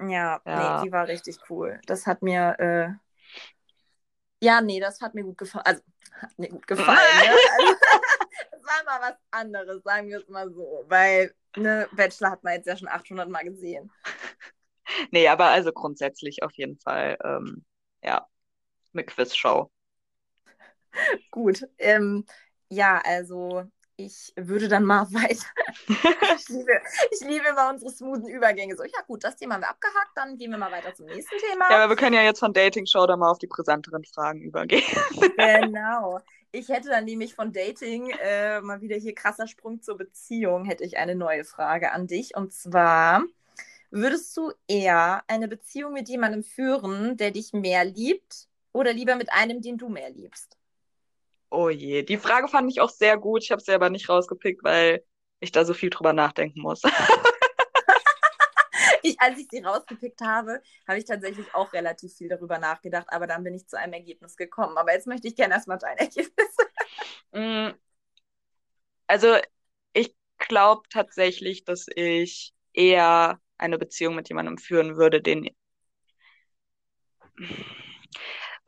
[0.00, 0.80] Ja, Ja.
[0.80, 1.80] nee, die war richtig cool.
[1.86, 3.05] Das hat mir, äh...
[4.42, 5.64] ja, nee, das hat mir gut gefallen.
[5.66, 5.82] Also,
[6.20, 6.96] hat mir gut gefallen.
[6.96, 7.30] ne?
[7.58, 7.74] Also,
[8.50, 10.84] das war mal was anderes, sagen wir es mal so.
[10.88, 13.90] Weil, ne, Bachelor hat man jetzt ja schon 800 Mal gesehen.
[15.10, 17.64] Nee, aber also grundsätzlich auf jeden Fall, ähm,
[18.04, 18.24] ja,
[18.94, 19.70] eine Quizshow.
[21.32, 21.64] Gut.
[21.78, 22.24] Ähm,
[22.68, 23.64] ja, also,
[23.96, 25.46] ich würde dann mal weiter.
[26.36, 26.72] ich, liebe,
[27.10, 28.76] ich liebe immer unsere smoothen Übergänge.
[28.76, 31.36] So, ja, gut, das Thema haben wir abgehakt, dann gehen wir mal weiter zum nächsten
[31.38, 31.70] Thema.
[31.70, 34.84] Ja, aber wir können ja jetzt von Dating-Show dann mal auf die brisanteren Fragen übergehen.
[35.36, 36.20] Genau.
[36.52, 40.84] Ich hätte dann nämlich von Dating äh, mal wieder hier krasser Sprung zur Beziehung, hätte
[40.84, 42.34] ich eine neue Frage an dich.
[42.34, 43.22] Und zwar,
[43.90, 49.32] würdest du eher eine Beziehung mit jemandem führen, der dich mehr liebt, oder lieber mit
[49.32, 50.58] einem, den du mehr liebst?
[51.50, 53.42] Oh je, die Frage fand ich auch sehr gut.
[53.42, 55.04] Ich habe sie aber nicht rausgepickt, weil
[55.40, 56.82] ich da so viel drüber nachdenken muss.
[59.02, 63.26] Ich, als ich sie rausgepickt habe, habe ich tatsächlich auch relativ viel darüber nachgedacht, aber
[63.26, 64.76] dann bin ich zu einem Ergebnis gekommen.
[64.78, 66.56] Aber jetzt möchte ich gerne erstmal dein Ergebnis.
[67.32, 67.76] Mm,
[69.08, 69.36] Also,
[69.92, 75.48] ich glaube tatsächlich, dass ich eher eine Beziehung mit jemandem führen würde, den.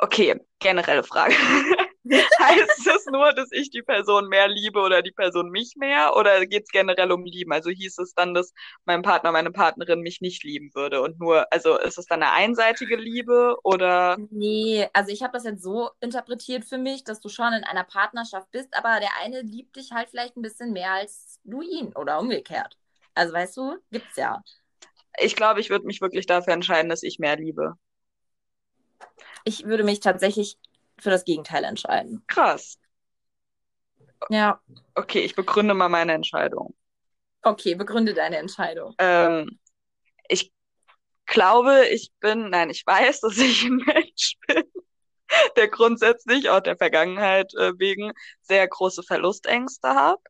[0.03, 1.35] Okay, generelle Frage.
[2.41, 6.17] Heißt es nur, dass ich die Person mehr liebe oder die Person mich mehr?
[6.17, 7.53] Oder geht es generell um Lieben?
[7.53, 8.53] Also hieß es dann, dass
[8.85, 12.33] mein Partner, meine Partnerin mich nicht lieben würde und nur, also ist es dann eine
[12.33, 14.17] einseitige Liebe oder?
[14.31, 17.85] Nee, also ich habe das jetzt so interpretiert für mich, dass du schon in einer
[17.85, 21.93] Partnerschaft bist, aber der eine liebt dich halt vielleicht ein bisschen mehr als du ihn
[21.95, 22.77] oder umgekehrt.
[23.15, 24.43] Also weißt du, gibt's ja.
[25.19, 27.75] Ich glaube, ich würde mich wirklich dafür entscheiden, dass ich mehr liebe.
[29.45, 30.59] Ich würde mich tatsächlich
[31.01, 32.25] für das Gegenteil entscheiden.
[32.27, 32.79] Krass.
[34.31, 34.61] Ja,
[34.95, 36.75] Okay, ich begründe mal meine Entscheidung.
[37.43, 38.95] okay, begründe deine Entscheidung.
[38.99, 39.59] Ähm,
[40.29, 40.53] ich
[41.27, 44.65] glaube, ich bin, nein, ich weiß, dass ich ein Mensch bin,
[45.57, 50.21] der grundsätzlich auch der Vergangenheit äh, wegen sehr große Verlustängste hat.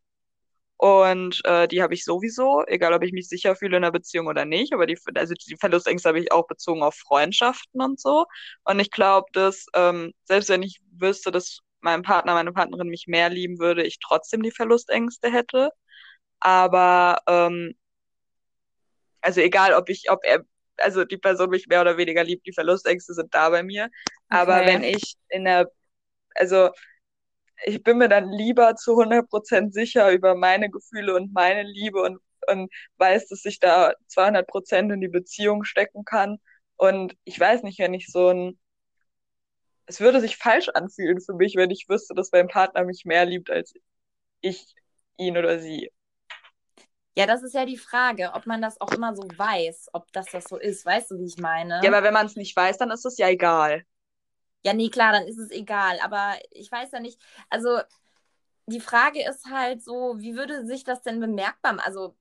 [0.79, 4.29] Und äh, die habe ich sowieso, egal ob ich mich sicher fühle in einer Beziehung
[4.29, 4.75] oder nicht.
[4.75, 8.27] Aber die, also die Verlustängste habe ich auch bezogen auf Freundschaften und so.
[8.65, 13.07] Und ich glaube, dass ähm, selbst wenn ich wüsste, dass mein Partner, meine Partnerin mich
[13.09, 15.71] mehr lieben würde, ich trotzdem die Verlustängste hätte.
[16.41, 17.75] Aber ähm,
[19.23, 20.45] also egal, ob ich, ob er,
[20.77, 23.91] also die Person mich mehr oder weniger liebt, die Verlustängste sind da bei mir.
[24.31, 24.67] Aber Okay.
[24.67, 25.71] wenn ich in der,
[26.37, 26.71] also
[27.65, 32.21] ich bin mir dann lieber zu 100% sicher über meine Gefühle und meine Liebe und,
[32.49, 36.39] und weiß, dass ich da 200% in die Beziehung stecken kann.
[36.77, 38.59] Und ich weiß nicht, wenn ich so ein,
[39.87, 43.25] es würde sich falsch anfühlen für mich, wenn ich wüsste, dass mein Partner mich mehr
[43.25, 43.73] liebt als
[44.41, 44.75] ich
[45.17, 45.91] ihn oder sie.
[47.17, 50.27] Ja, das ist ja die Frage, ob man das auch immer so weiß, ob das
[50.27, 50.87] das so ist.
[50.87, 51.81] Weißt du, wie ich meine?
[51.83, 53.83] Ja, aber wenn man es nicht weiß, dann ist es ja egal.
[54.69, 55.99] Ja, nee, klar, dann ist es egal.
[56.03, 57.81] Aber ich weiß ja nicht, also
[58.67, 62.15] die Frage ist halt so, wie würde sich das denn bemerkbar, also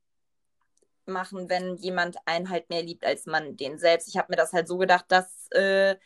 [1.06, 4.08] machen, wenn jemand einen halt mehr liebt als man den selbst?
[4.08, 5.98] Ich habe mir das halt so gedacht, dass äh,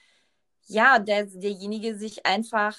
[0.66, 2.76] ja, der, derjenige sich einfach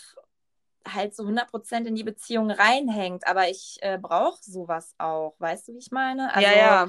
[0.85, 3.29] halt so 100% in die Beziehung reinhängt.
[3.29, 5.37] Aber ich äh, brauche sowas auch.
[5.39, 6.35] Weißt du, wie ich meine?
[6.35, 6.89] Also, ja, ja.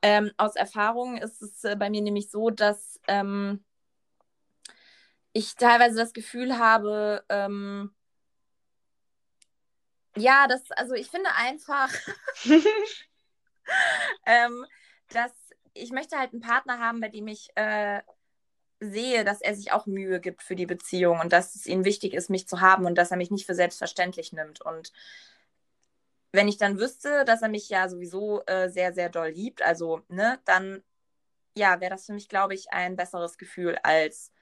[0.00, 3.62] ähm, aus Erfahrung ist es äh, bei mir nämlich so, dass ähm,
[5.34, 7.94] ich teilweise das Gefühl habe, ähm,
[10.16, 11.92] ja, das, also ich finde einfach,
[14.26, 14.64] ähm,
[15.10, 15.32] dass
[15.74, 18.00] ich möchte halt einen Partner haben, bei dem ich äh,
[18.78, 22.14] sehe, dass er sich auch Mühe gibt für die Beziehung und dass es ihm wichtig
[22.14, 24.60] ist, mich zu haben und dass er mich nicht für selbstverständlich nimmt.
[24.60, 24.92] Und
[26.30, 30.02] wenn ich dann wüsste, dass er mich ja sowieso äh, sehr, sehr doll liebt, also,
[30.08, 30.84] ne, dann,
[31.56, 34.32] ja, wäre das für mich, glaube ich, ein besseres Gefühl als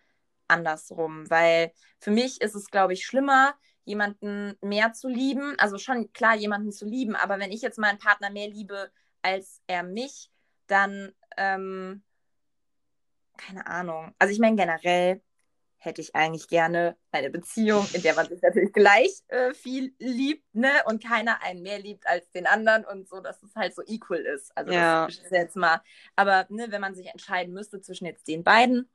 [0.48, 6.12] andersrum, weil für mich ist es, glaube ich, schlimmer, jemanden mehr zu lieben, also schon
[6.12, 8.90] klar, jemanden zu lieben, aber wenn ich jetzt meinen Partner mehr liebe
[9.22, 10.31] als er mich,
[10.66, 12.02] dann, ähm,
[13.37, 14.14] keine Ahnung.
[14.18, 15.22] Also ich meine generell
[15.78, 20.44] hätte ich eigentlich gerne eine Beziehung, in der man sich natürlich gleich äh, viel liebt,
[20.55, 20.70] ne?
[20.87, 24.20] Und keiner einen mehr liebt als den anderen und so, dass es halt so equal
[24.20, 24.57] ist.
[24.57, 25.07] Also Ja.
[25.07, 25.83] das ist jetzt mal.
[26.14, 28.88] Aber ne, wenn man sich entscheiden müsste zwischen jetzt den beiden,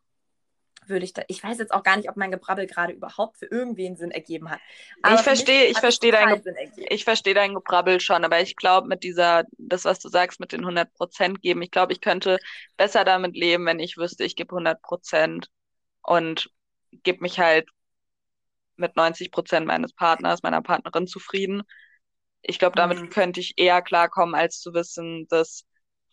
[0.90, 1.24] würde ich da.
[1.28, 4.50] Ich weiß jetzt auch gar nicht, ob mein Gebrabbel gerade überhaupt für irgendwen Sinn ergeben
[4.50, 4.62] hat.
[5.02, 6.44] Aber Ich verstehe, ich verstehe dein.
[6.90, 10.52] Ich verstehe dein Gebrabbel schon, aber ich glaube, mit dieser, das, was du sagst, mit
[10.52, 12.38] den 100% geben, ich glaube, ich könnte
[12.78, 15.50] besser damit leben, wenn ich wüsste, ich gebe 100%
[16.04, 16.50] und
[17.04, 17.68] gebe mich halt
[18.76, 21.64] mit 90% meines Partners, meiner Partnerin zufrieden.
[22.42, 23.10] Ich glaube, damit Mhm.
[23.10, 25.66] könnte ich eher klarkommen, als zu wissen, dass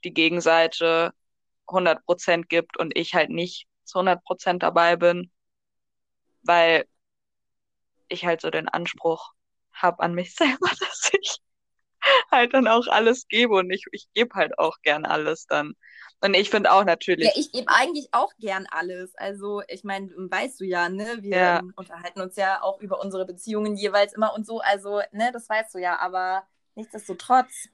[0.04, 1.12] die Gegenseite
[1.70, 5.30] 100% gibt und ich halt nicht zu 100% dabei bin,
[6.46, 6.84] weil
[8.08, 9.32] ich halt so den Anspruch
[9.72, 11.38] habe an mich selber, dass ich
[12.30, 15.74] halt dann auch alles gebe und ich, ich gebe halt auch gern alles dann.
[16.20, 16.84] Und ich finde auch
[17.16, 19.14] Ja, natürlich, ich gebe eigentlich auch gern alles.
[19.16, 21.18] Also, ich meine, weißt du ja, ne?
[21.22, 21.62] Wir Ja.
[21.76, 24.60] unterhalten uns ja auch über unsere Beziehungen jeweils immer und so.
[24.60, 26.44] Also, ne, das weißt du ja, aber
[26.74, 27.68] nichtsdestotrotz.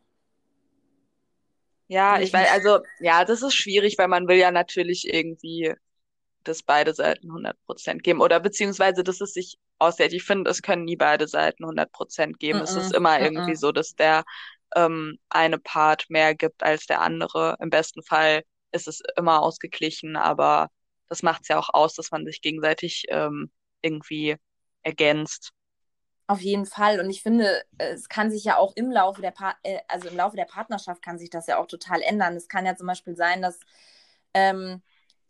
[1.88, 2.52] ja, ich weiß, nicht.
[2.52, 5.74] also, ja, das ist schwierig, weil man will ja natürlich irgendwie,
[6.44, 10.12] dass beide Seiten 100% geben oder beziehungsweise, dass es sich aushält.
[10.12, 12.60] Ich finde, es können nie beide Seiten 100% geben.
[12.60, 13.58] Es ist immer irgendwie mm-mm.
[13.58, 14.24] so, dass der
[14.76, 17.56] ähm, eine Part mehr gibt als der andere.
[17.60, 20.68] Im besten Fall ist es immer ausgeglichen, aber
[21.08, 23.50] das macht es ja auch aus, dass man sich gegenseitig ähm,
[23.82, 24.36] irgendwie
[24.82, 25.52] ergänzt.
[26.26, 27.00] Auf jeden Fall.
[27.00, 30.16] Und ich finde, es kann sich ja auch im Laufe der pa äh, also im
[30.16, 32.36] Laufe der Partnerschaft kann sich das ja auch total ändern.
[32.36, 33.58] Es kann ja zum Beispiel sein, dass
[34.32, 34.80] ähm,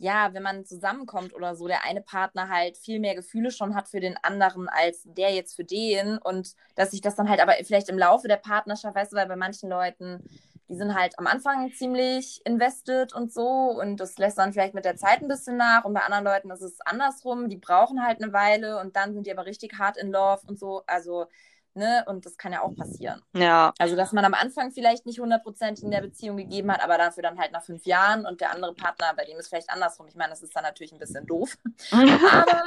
[0.01, 3.87] ja, wenn man zusammenkommt oder so, der eine Partner halt viel mehr Gefühle schon hat
[3.87, 7.53] für den anderen als der jetzt für den und dass sich das dann halt aber
[7.65, 10.25] vielleicht im Laufe der Partnerschaft, weißt du, weil bei manchen Leuten,
[10.71, 14.87] die sind halt am Anfang ziemlich invested und so und das lässt dann vielleicht mit
[14.87, 18.23] der Zeit ein bisschen nach und bei anderen Leuten ist es andersrum, die brauchen halt
[18.23, 21.27] eine Weile und dann sind die aber richtig hart in love und so, also,
[21.75, 23.23] ne, und das kann ja auch passieren.
[23.35, 26.99] Ja, Also, dass man am Anfang vielleicht nicht 100% in der Beziehung gegeben hat, aber
[26.99, 30.07] dafür dann halt nach fünf Jahren und der andere Partner, bei dem ist vielleicht andersrum.
[30.09, 31.57] Ich meine, das ist dann natürlich ein bisschen doof.
[31.93, 32.63] Aber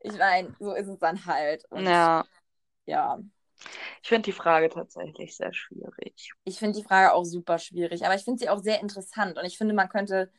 [0.00, 1.64] ich meine, so ist es dann halt.
[1.70, 2.24] Und ja.
[2.86, 3.18] ja,
[4.02, 6.32] Ich finde die Frage tatsächlich sehr schwierig.
[6.44, 9.44] ich finde die Frage auch super schwierig, aber ich finde sie auch sehr interessant und
[9.44, 10.30] ich finde, man könnte,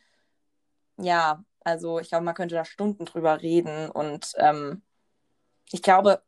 [0.96, 4.82] ja, also ich glaube, man könnte da Stunden drüber reden und ähm,
[5.70, 6.22] ich glaube,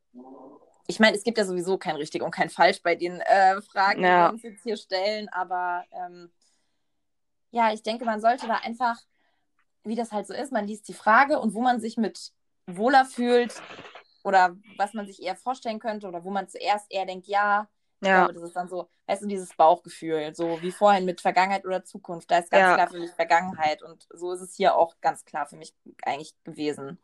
[0.90, 4.03] ich meine, es gibt ja sowieso kein richtig und kein falsch bei den äh, Fragen,
[4.03, 4.26] die Ja.
[4.26, 6.31] wir uns jetzt hier stellen, aber ähm,
[7.53, 8.96] ja, ich denke, man sollte da einfach,
[9.85, 12.33] wie das halt so ist, man liest die Frage und wo man sich mit
[12.66, 13.55] wohler fühlt
[14.24, 17.68] oder was man sich eher vorstellen könnte oder wo man zuerst eher denkt, ja,
[18.03, 21.64] Ja, glaube, das ist dann so, weißt du, dieses Bauchgefühl, so wie vorhin mit Vergangenheit
[21.64, 22.31] oder Zukunft.
[22.31, 22.74] Da ist ganz Ja.
[22.74, 25.74] klar für mich Vergangenheit und so ist es hier auch ganz klar für mich
[26.05, 26.98] eigentlich gewesen.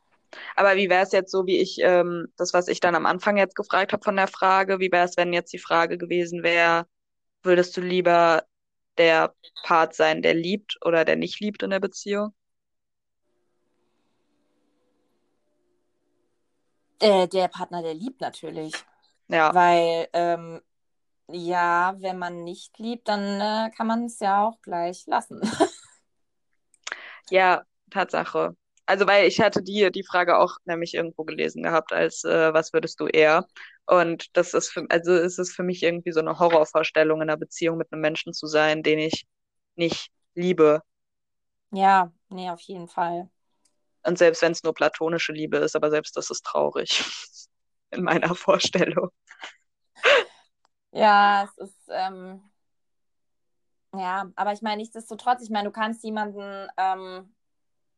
[0.55, 3.37] Aber wie wäre es jetzt so, wie ich, ähm, das, was ich dann am Anfang
[3.37, 6.87] jetzt gefragt habe von der Frage, wie wäre es, wenn jetzt die Frage gewesen wäre,
[7.43, 8.45] würdest du lieber
[8.99, 12.35] der Part sein, der liebt oder der nicht liebt in der Beziehung?
[16.99, 18.75] Äh, der Partner, der liebt natürlich.
[19.29, 20.63] Ja, Weil, ähm,
[21.29, 25.41] ja, wenn man nicht liebt, dann äh, kann man es ja auch gleich lassen.
[27.31, 28.57] ja, Tatsache.
[28.87, 32.73] Also, weil ich hatte die, die Frage auch nämlich irgendwo gelesen gehabt, als äh, was
[32.73, 33.47] würdest du eher?
[33.87, 37.37] Und das ist für, also ist es für mich irgendwie so eine Horrorvorstellung, in einer
[37.37, 39.27] Beziehung mit einem Menschen zu sein, den ich
[39.75, 40.83] nicht liebe.
[41.73, 43.29] Ja, nee, auf jeden Fall.
[44.05, 47.05] Und selbst wenn es nur platonische Liebe ist, aber selbst das ist traurig
[47.91, 49.11] in meiner Vorstellung.
[50.93, 52.41] Ja, es ist, ähm,
[53.95, 57.35] ja, aber ich meine, nichtsdestotrotz, ich meine, du kannst jemanden ähm,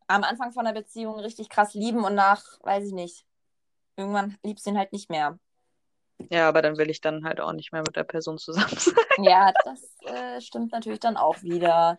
[0.09, 3.25] am Anfang von der Beziehung richtig krass lieben und nach, weiß ich nicht,
[3.97, 5.39] irgendwann liebst du ihn halt nicht mehr.
[6.31, 8.95] Ja, aber dann will ich dann halt auch nicht mehr mit der Person zusammen sein.
[9.19, 11.99] Ja, das äh, stimmt natürlich dann auch wieder.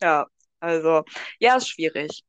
[0.00, 0.26] Ja,
[0.60, 1.02] also,
[1.40, 2.24] ja, ist schwierig.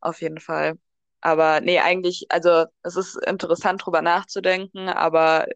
[0.00, 0.78] Auf jeden Fall.
[1.20, 5.46] Aber nee, eigentlich, also es ist interessant drüber nachzudenken, aber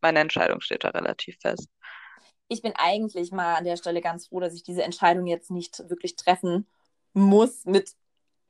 [0.00, 1.68] meine Entscheidung steht da relativ fest.
[2.48, 5.78] Ich bin eigentlich mal an der Stelle ganz froh, dass ich diese Entscheidung jetzt nicht
[5.90, 6.66] wirklich treffen
[7.12, 7.94] muss mit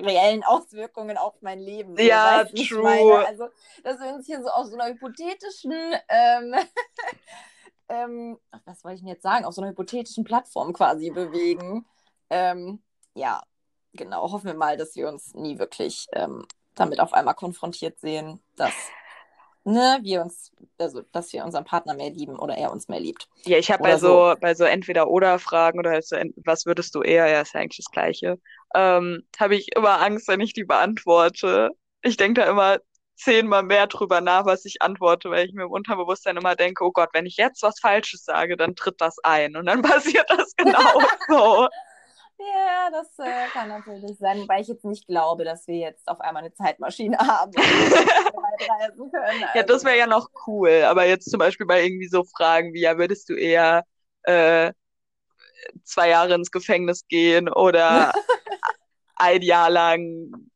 [0.01, 1.97] reellen Auswirkungen auf mein Leben.
[1.99, 2.83] Ja, true.
[2.83, 3.27] meine?
[3.27, 3.49] Also,
[3.83, 5.73] dass wir uns hier so auf so einer hypothetischen,
[6.09, 6.55] ähm,
[7.89, 11.87] ähm, was wollte ich denn jetzt sagen, auf so einer hypothetischen Plattform quasi bewegen.
[12.31, 12.83] Ähm,
[13.15, 13.43] ja,
[13.93, 14.31] genau.
[14.31, 18.75] Hoffen wir mal, dass wir uns nie wirklich ähm, damit auf einmal konfrontiert sehen, dass
[19.71, 23.29] ne, wir uns, also dass wir unseren Partner mehr lieben oder er uns mehr liebt.
[23.45, 27.03] Ja, ich habe bei Oder so, bei so Entweder-Oder-Fragen oder halt so, was würdest du
[27.03, 28.39] eher, ja, ist ja eigentlich das Gleiche,
[28.75, 31.71] ähm, habe ich immer Angst, wenn ich die beantworte.
[32.03, 32.79] Ich denke da immer
[33.17, 36.91] zehnmal mehr drüber nach, was ich antworte, weil ich mir im Unterbewusstsein immer denke, oh
[36.93, 40.55] Gott, wenn ich jetzt was Falsches sage, dann tritt das ein und dann passiert das
[40.57, 41.69] genau so.
[42.41, 46.21] Ja, das äh, kann natürlich sein, wobei ich jetzt nicht glaube, dass wir jetzt auf
[46.21, 49.45] einmal eine Zeitmaschine haben und reisen können.
[49.55, 52.73] Ja, das Also, wäre ja noch cool, aber jetzt zum Beispiel bei irgendwie so Fragen
[52.73, 53.85] wie, ja, würdest du eher
[54.23, 54.73] äh,
[55.85, 58.13] zwei Jahre ins Gefängnis gehen oder
[59.17, 60.51] ein Jahr lang,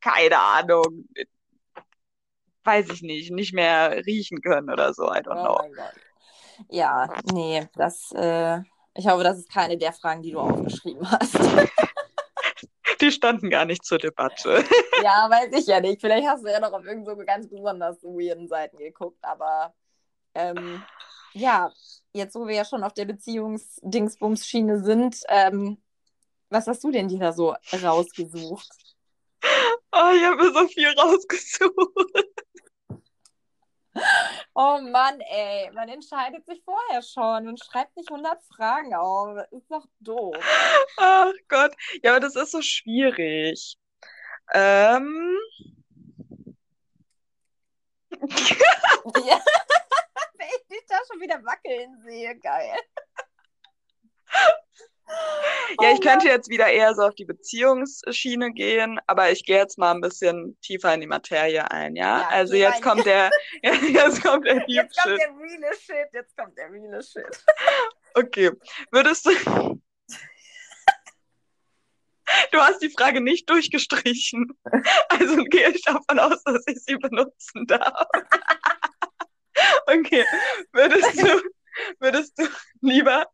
[0.00, 1.08] keine Ahnung,
[2.64, 5.84] weiß ich nicht, nicht mehr riechen können oder so, I don't oh know.
[6.68, 8.60] Ja, nee, das, äh,
[9.00, 11.34] ich hoffe, das ist keine der Fragen, die du aufgeschrieben hast.
[13.00, 14.62] Die standen gar nicht zur Debatte.
[15.02, 16.02] ja, weiß ich ja nicht.
[16.02, 19.72] Vielleicht hast du ja noch auf irgend so ganz besonders weirden Seiten geguckt, aber
[20.34, 20.82] ähm,
[21.32, 21.72] ja,
[22.12, 25.82] jetzt wo wir ja schon auf der Beziehungsdingsbums-Schiene sind, ähm,
[26.50, 28.68] was hast du denn dir da so rausgesucht?
[29.92, 32.44] Oh, ich habe mir so viel rausgesucht.
[34.54, 39.34] Oh Mann, ey, man entscheidet sich vorher schon und schreibt nicht 100 Fragen auf.
[39.36, 40.36] Das ist doch doof.
[40.98, 43.76] Ach Gott, ja, aber das ist so schwierig.
[44.52, 45.36] Ähm,
[49.24, 49.40] Ja.
[50.38, 52.76] Wenn ich dich da schon wieder wackeln sehe, geil.
[55.80, 59.56] Ja, Oh ich könnte jetzt wieder eher so auf die Beziehungsschiene gehen, aber ich gehe
[59.56, 62.20] jetzt mal ein bisschen tiefer in die Materie ein, ja?
[62.22, 62.82] Ja, Also jetzt rein.
[62.82, 63.30] kommt der,
[63.62, 65.20] jetzt kommt der Deep Jetzt kommt Shit.
[65.20, 67.44] der reale Shit, jetzt kommt der reale Shit.
[68.14, 68.50] Okay,
[68.90, 69.30] würdest du,
[72.50, 74.48] du hast die Frage nicht durchgestrichen,
[75.08, 78.06] also gehe ich davon aus, dass ich sie benutzen darf.
[79.86, 80.24] Okay,
[80.72, 81.42] würdest du,
[82.00, 82.48] würdest du
[82.80, 83.26] lieber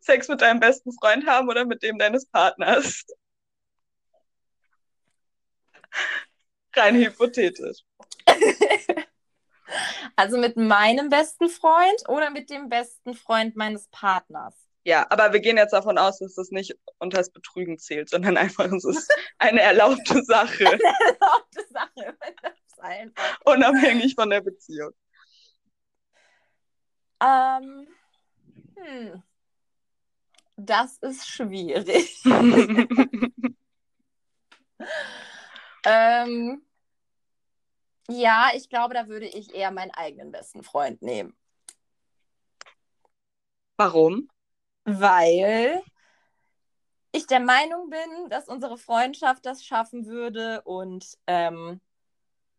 [0.00, 3.04] Sex mit deinem besten Freund haben oder mit dem deines Partners?
[6.74, 7.78] Rein hypothetisch.
[10.16, 14.54] Also mit meinem besten Freund oder mit dem besten Freund meines Partners?
[14.84, 18.36] Ja, aber wir gehen jetzt davon aus, dass das nicht unter das Betrügen zählt, sondern
[18.36, 22.16] einfach, es ist eine erlaubte Sache, Erlaubte Sache.
[22.78, 23.40] Einfach.
[23.46, 24.92] unabhängig von der Beziehung.
[27.22, 27.88] Ähm,
[28.76, 29.22] hm.
[30.56, 32.22] Das ist schwierig.
[35.84, 36.62] ähm,
[38.08, 41.36] ja, ich glaube, da würde ich eher meinen eigenen besten Freund nehmen.
[43.76, 44.28] Warum?
[44.84, 45.82] Weil
[47.10, 51.80] ich der Meinung bin, dass unsere Freundschaft das schaffen würde und ähm,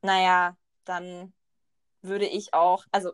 [0.01, 1.33] naja, dann
[2.01, 3.11] würde ich auch, also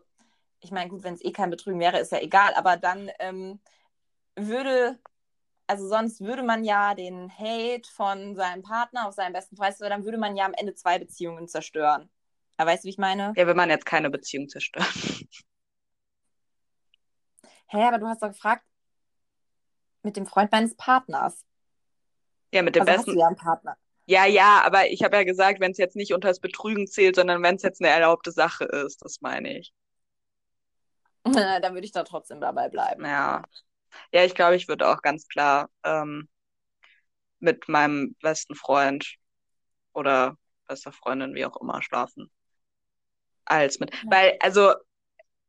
[0.60, 3.60] ich meine, gut, wenn es eh kein Betrügen wäre, ist ja egal, aber dann ähm,
[4.36, 4.98] würde,
[5.66, 10.04] also sonst würde man ja den Hate von seinem Partner auf seinen besten Freund, dann
[10.04, 12.10] würde man ja am Ende zwei Beziehungen zerstören.
[12.56, 13.32] Aber weißt du, wie ich meine?
[13.36, 14.86] Ja, will man jetzt keine Beziehung zerstören.
[17.68, 18.64] Hä, aber du hast doch gefragt,
[20.02, 21.44] mit dem Freund meines Partners.
[22.52, 23.14] Ja, mit dem Also hast besten.
[23.14, 23.76] du ja einen Partner.
[24.06, 27.16] Ja, ja, aber ich habe ja gesagt, wenn es jetzt nicht unter das Betrügen zählt,
[27.16, 29.72] sondern wenn es jetzt eine erlaubte Sache ist, das meine ich.
[31.24, 33.04] dann würde ich da trotzdem dabei bleiben.
[33.04, 33.42] Ja.
[34.12, 36.28] Ja, ich glaube, ich würde auch ganz klar ähm,
[37.40, 39.16] mit meinem besten Freund
[39.92, 42.30] oder bester Freundin, wie auch immer, schlafen.
[43.44, 43.92] Als mit.
[44.04, 44.10] Ja.
[44.10, 44.72] Weil, also,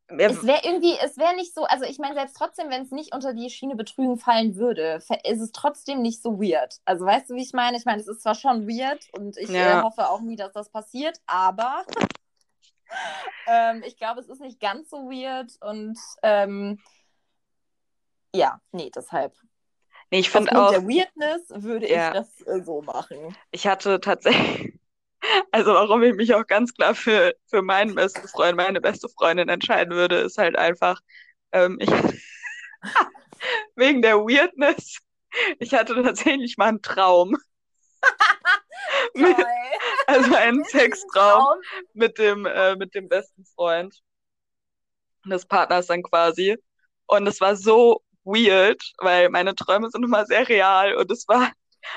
[0.07, 3.13] Es wäre irgendwie, es wäre nicht so, also ich meine, selbst trotzdem, wenn es nicht
[3.13, 6.79] unter die Schiene Betrügen fallen würde, ist es trotzdem nicht so weird.
[6.85, 7.77] Also weißt du, wie ich meine?
[7.77, 9.79] Ich meine, es ist zwar schon weird und ich Ja.
[9.79, 11.85] äh, hoffe auch nie, dass das passiert, aber
[13.47, 16.79] ähm, ich glaube, es ist nicht ganz so weird und ähm,
[18.33, 19.33] ja, nee, deshalb.
[20.11, 22.07] nee, ich finde auch, der Weirdness würde Ja.
[22.09, 23.35] ich das äh, so machen.
[23.51, 24.79] ich hatte tatsächlich,
[25.51, 29.49] also warum ich mich auch ganz klar für, für meinen besten Freund, meine beste Freundin
[29.49, 30.99] entscheiden würde, ist halt einfach,
[31.51, 31.89] ähm, ich,
[33.75, 34.97] wegen der Weirdness.
[35.59, 37.37] Ich hatte tatsächlich mal einen Traum.
[39.15, 39.37] Mit,
[40.07, 41.57] also einen Sextraum
[41.93, 44.01] mit dem, äh, mit dem besten Freund
[45.25, 46.57] des Partners dann quasi.
[47.05, 51.51] Und es war so weird, weil meine Träume sind immer sehr real und es war,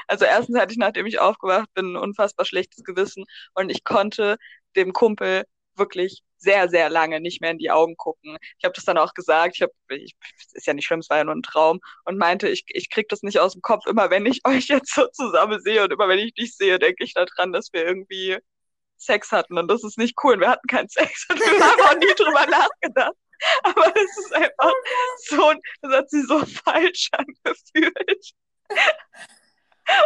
[0.08, 3.24] also erstens hatte ich, nachdem ich aufgewacht bin, ein unfassbar schlechtes Gewissen
[3.54, 4.36] und ich konnte
[4.76, 5.44] dem Kumpel
[5.76, 8.36] wirklich sehr, sehr lange nicht mehr in die Augen gucken.
[8.58, 11.24] Ich habe das dann auch gesagt, ich habe, ist ja nicht schlimm, es war ja
[11.24, 13.86] nur ein Traum und meinte, ich, ich krieg das nicht aus dem Kopf.
[13.86, 17.04] Immer wenn ich euch jetzt so zusammen sehe und immer wenn ich dich sehe, denke
[17.04, 18.38] ich daran, dass wir irgendwie
[18.98, 20.34] Sex hatten und das ist nicht cool.
[20.34, 23.14] Und wir hatten keinen Sex und wir haben auch nie drüber nachgedacht.
[23.62, 24.72] Aber das ist einfach
[25.28, 28.32] so, das hat sie so falsch angefühlt.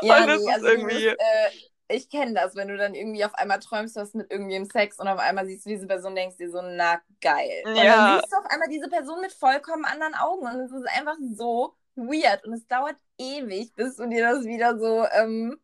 [0.03, 1.51] Ja, Und das nee, ist also irgendwie- dieses, äh,
[1.89, 4.99] ich kenne das, wenn du dann irgendwie auf einmal träumst, du hast mit irgendjemandem Sex
[4.99, 7.63] und auf einmal siehst du diese Person, denkst dir so, na geil.
[7.65, 7.85] Und Ja.
[7.97, 11.17] dann siehst du auf einmal diese Person mit vollkommen anderen Augen und es ist einfach
[11.35, 15.59] so weird und es dauert ewig, bis du dir das wieder so, ähm,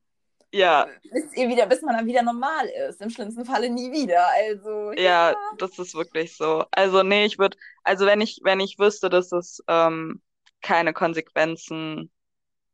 [0.52, 3.00] Ja, bis ihr wieder, bis man dann wieder normal ist.
[3.00, 4.26] Im schlimmsten Falle nie wieder.
[4.28, 6.64] Also ja, das ist wirklich so.
[6.70, 10.22] Also nee, ich würde, also wenn ich, wenn ich wüsste, dass es ähm,
[10.62, 12.10] keine Konsequenzen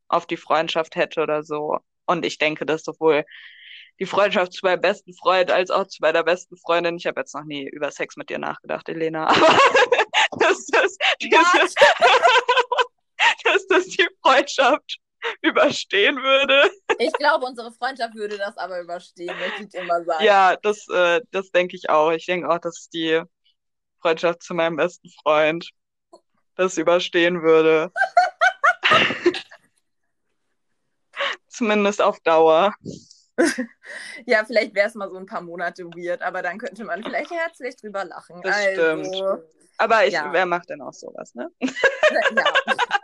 [0.07, 3.25] auf die Freundschaft hätte oder so, und ich denke, dass sowohl
[3.99, 7.35] die Freundschaft zu meinem besten Freund als auch zu meiner besten Freundin, ich habe jetzt
[7.35, 9.47] noch nie über Sex mit dir nachgedacht, Elena, aber
[10.39, 11.73] dass das, What?
[13.43, 14.99] dass das die Freundschaft
[15.41, 16.69] überstehen würde.
[16.99, 20.23] Ich glaube, unsere Freundschaft würde das aber überstehen, möchte ich mal sagen.
[20.23, 22.11] Ja, das, äh, das denke ich auch.
[22.11, 23.21] Ich denke auch, dass die
[24.01, 25.69] Freundschaft zu meinem besten Freund
[26.55, 27.91] das überstehen würde.
[31.47, 32.73] Zumindest auf Dauer.
[34.25, 37.31] Ja, vielleicht wäre es mal so ein paar Monate weird, aber dann könnte man vielleicht
[37.31, 38.41] herzlich drüber lachen.
[38.41, 39.15] Das also, stimmt.
[39.77, 40.31] Aber ich, Ja.
[40.31, 41.49] wer macht denn auch sowas, ne?
[41.59, 41.69] Ja.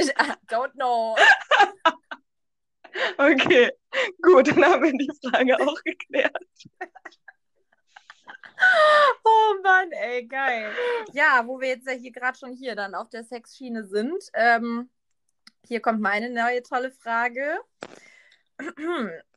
[0.00, 1.16] Ich, I don't know.
[3.18, 3.70] Okay,
[4.22, 6.36] gut, dann haben wir die Frage auch geklärt.
[9.24, 10.70] Oh Mann, ey, geil.
[11.14, 14.22] Ja, wo wir jetzt ja hier gerade schon hier dann auf der Sexschiene sind.
[14.34, 14.90] Ähm,
[15.66, 17.58] hier kommt meine neue tolle Frage.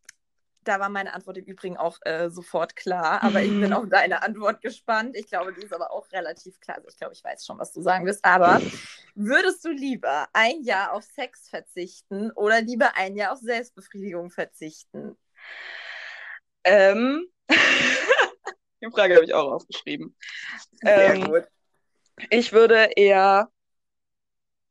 [0.63, 4.23] Da war meine Antwort im Übrigen auch äh, sofort klar, aber ich bin auf deine
[4.23, 5.15] Antwort gespannt.
[5.15, 6.77] Ich glaube, die ist aber auch relativ klar.
[6.77, 8.23] Also ich glaube, ich weiß schon, was du sagen wirst.
[8.23, 8.61] Aber
[9.15, 15.17] würdest du lieber ein Jahr auf Sex verzichten oder lieber ein Jahr auf Selbstbefriedigung verzichten?
[16.63, 20.15] Ähm, die Frage habe ich auch aufgeschrieben.
[20.85, 21.43] Ähm,
[22.29, 23.49] Ich würde eher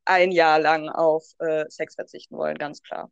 [0.05, 3.11] ein Jahr lang auf äh, Sex verzichten wollen, ganz klar.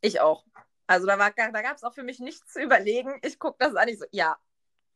[0.00, 0.44] Ich auch.
[0.86, 3.18] Also da, war, da gab es auch für mich nichts zu überlegen.
[3.22, 4.36] Ich gucke das an, ich so, ja,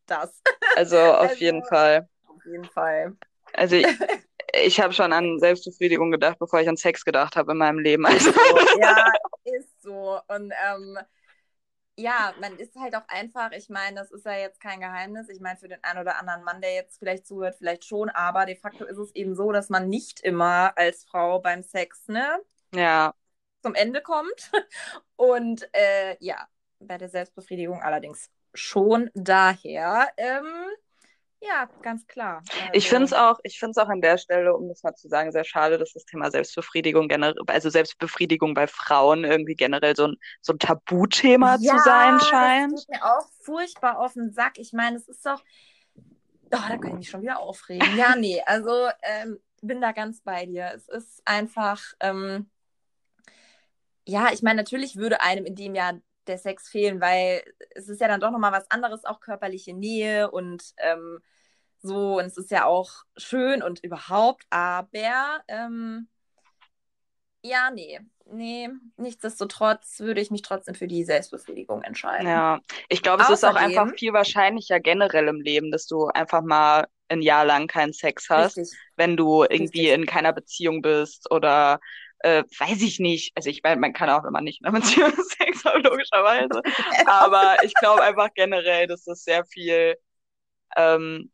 [0.06, 0.40] das.
[0.76, 2.08] Also auf Also- jeden Fall.
[2.26, 3.16] Auf jeden Fall.
[3.52, 3.86] Also ich,
[4.64, 8.06] ich habe schon an Selbstbefriedigung gedacht, bevor ich an Sex gedacht habe in meinem Leben.
[8.06, 9.04] Also, So, ja,
[9.44, 10.20] ist so.
[10.28, 10.98] Und ähm,
[11.96, 15.28] ja, man ist halt auch einfach, ich meine, das ist ja jetzt kein Geheimnis.
[15.28, 18.46] Ich meine, für den einen oder anderen Mann, der jetzt vielleicht zuhört, vielleicht schon, aber
[18.46, 22.40] de facto ist es eben so, dass man nicht immer als Frau beim Sex, ne,
[22.74, 23.12] ja,
[23.62, 24.50] zum Ende kommt.
[25.16, 26.46] Und äh, ja,
[26.80, 30.08] bei der Selbstbefriedigung allerdings schon daher.
[30.16, 30.66] Ähm,
[31.42, 32.42] ja, ganz klar.
[32.72, 34.94] ich Also, finde es auch, ich finde es auch an der Stelle, um das mal
[34.94, 39.96] zu sagen, sehr schade, dass das Thema Selbstbefriedigung generell, also Selbstbefriedigung bei Frauen irgendwie generell
[39.96, 42.72] so ein, so ein Tabuthema ja, zu sein scheint.
[42.74, 44.58] Das geht mir auch furchtbar auf den Sack.
[44.58, 45.42] Ich meine, es ist doch.
[46.52, 47.96] Oh, da kann ich mich schon wieder aufregen.
[47.96, 50.72] Ja, nee, also ähm, bin da ganz bei dir.
[50.74, 51.80] Es ist einfach.
[52.00, 52.50] Ähm,
[54.10, 55.94] ja, ich meine, natürlich würde einem in dem Jahr
[56.26, 60.30] der Sex fehlen, weil es ist ja dann doch nochmal was anderes, auch körperliche Nähe
[60.30, 61.20] und ähm,
[61.80, 62.18] so.
[62.18, 66.08] Und es ist ja auch schön und überhaupt, aber ähm,
[67.42, 68.00] ja, nee.
[68.32, 72.28] Nee, nichtsdestotrotz würde ich mich trotzdem für die Selbstbefriedigung entscheiden.
[72.28, 76.06] Ja, ich glaube, es ist auch Außerdem- einfach viel wahrscheinlicher generell im Leben, dass du
[76.06, 78.78] einfach mal ein Jahr lang keinen Sex hast, Richtig.
[78.94, 79.94] wenn du irgendwie Richtig.
[79.94, 81.80] in keiner Beziehung bist oder
[82.20, 83.32] äh, weiß ich nicht.
[83.36, 86.62] Also ich meine, man kann auch immer nicht in einer Beziehung Sex haben, logischerweise.
[87.06, 89.96] Aber ich glaube einfach generell, dass das sehr viel,
[90.76, 91.32] ähm,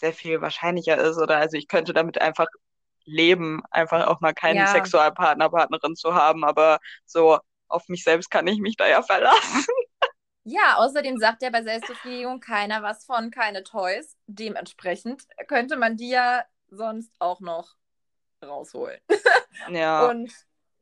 [0.00, 1.18] sehr viel wahrscheinlicher ist.
[1.18, 2.48] Oder also ich könnte damit einfach
[3.04, 4.66] leben, einfach auch mal keinen Ja.
[4.66, 6.44] Sexualpartner, Partnerin zu haben.
[6.44, 7.38] Aber so
[7.68, 9.66] auf mich selbst kann ich mich da ja verlassen.
[10.44, 14.16] Ja, außerdem sagt ja bei Selbstbefriedigung keiner was von, keine Toys.
[14.26, 17.76] Dementsprechend könnte man die ja sonst auch noch
[18.42, 19.00] rausholen.
[19.70, 20.06] Ja.
[20.10, 20.32] Und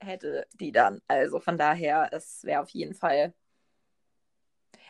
[0.01, 1.01] hätte die dann.
[1.09, 3.35] Also von daher, es wäre auf jeden Fall.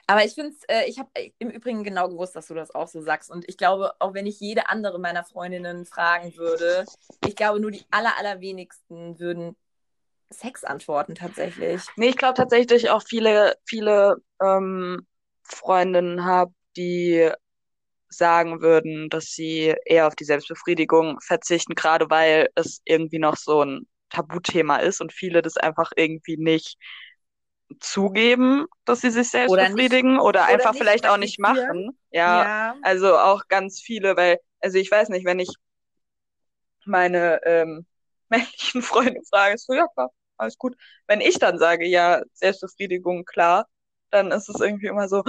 [0.07, 1.09] Aber ich finde es, äh, ich habe
[1.39, 3.31] im Übrigen genau gewusst, dass du das auch so sagst.
[3.31, 6.85] Und ich glaube, auch wenn ich jede andere meiner Freundinnen fragen würde,
[7.25, 9.57] ich glaube, nur die aller, allerwenigsten würden
[10.31, 11.83] Sex antworten tatsächlich.
[11.97, 15.07] Nee, ich glaube tatsächlich, auch viele, viele ähm,
[15.43, 17.31] Freundinnen habe, die
[18.11, 23.63] sagen würden, dass sie eher auf die Selbstbefriedigung verzichten, gerade weil es irgendwie noch so
[23.65, 26.77] ein Tabuthema ist und viele das einfach irgendwie nicht
[27.79, 31.97] zugeben, dass sie sich selbst Oder nicht- befriedigen oder, einfach nicht vielleicht auch nicht machen.
[32.11, 35.51] Ja, also auch ganz viele, weil, also ich weiß nicht, wenn ich
[36.87, 37.87] meine ähm,
[38.29, 40.77] männlichen Freunde frage, so, ja klar, alles gut.
[41.07, 43.67] Wenn ich dann sage, ja, Selbstbefriedigung, klar,
[44.11, 45.23] dann ist es irgendwie immer so,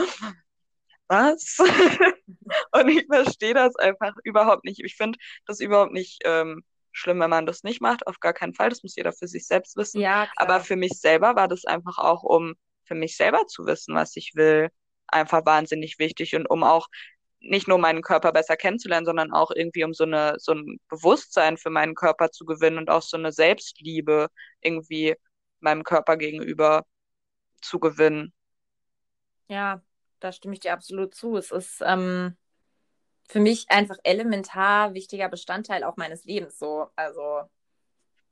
[1.11, 1.57] was?
[2.71, 4.79] und ich verstehe das einfach überhaupt nicht.
[4.79, 8.07] Ich finde das überhaupt nicht ähm, schlimm, wenn man das nicht macht.
[8.07, 8.69] Auf gar keinen Fall.
[8.69, 10.01] Das muss jeder für sich selbst wissen.
[10.01, 10.27] Ja.
[10.37, 12.55] Aber für mich selber war das einfach auch, um
[12.85, 14.69] für mich selber zu wissen, was ich will,
[15.07, 16.87] einfach wahnsinnig wichtig und um auch
[17.41, 21.57] nicht nur meinen Körper besser kennenzulernen, sondern auch irgendwie um so eine so ein Bewusstsein
[21.57, 24.27] für meinen Körper zu gewinnen und auch so eine Selbstliebe
[24.61, 25.15] irgendwie
[25.59, 26.85] meinem Körper gegenüber
[27.61, 28.31] zu gewinnen.
[29.47, 29.81] Ja,
[30.21, 31.35] da stimme ich dir absolut zu.
[31.37, 32.37] Es ist ähm,
[33.27, 36.87] für mich einfach elementar wichtiger Bestandteil auch meines Lebens so.
[36.95, 37.41] Also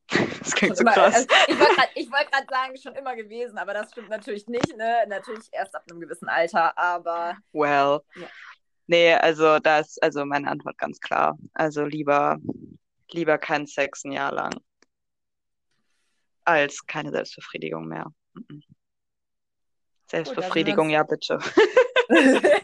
[0.40, 1.16] Das klingt so immer, krass.
[1.16, 5.06] also ich wollte gerade wollt sagen, schon immer gewesen, aber das stimmt natürlich nicht, ne?
[5.08, 8.00] Natürlich erst ab einem gewissen Alter, aber Well.
[8.16, 8.28] Ja.
[8.88, 11.38] Nee, also da ist also meine Antwort ganz klar.
[11.54, 12.38] Also lieber,
[13.12, 14.56] lieber kein Sex ein Jahr lang.
[16.44, 18.08] Als keine Selbstbefriedigung mehr.
[18.34, 18.64] Mhm.
[20.10, 21.40] Selbstbefriedigung, uns- ja bitte.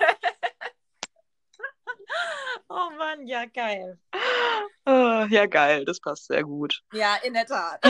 [2.70, 4.00] oh Mann, ja geil.
[4.86, 6.82] Ah, ja, geil, das passt sehr gut.
[6.94, 7.84] Ja, in der Tat.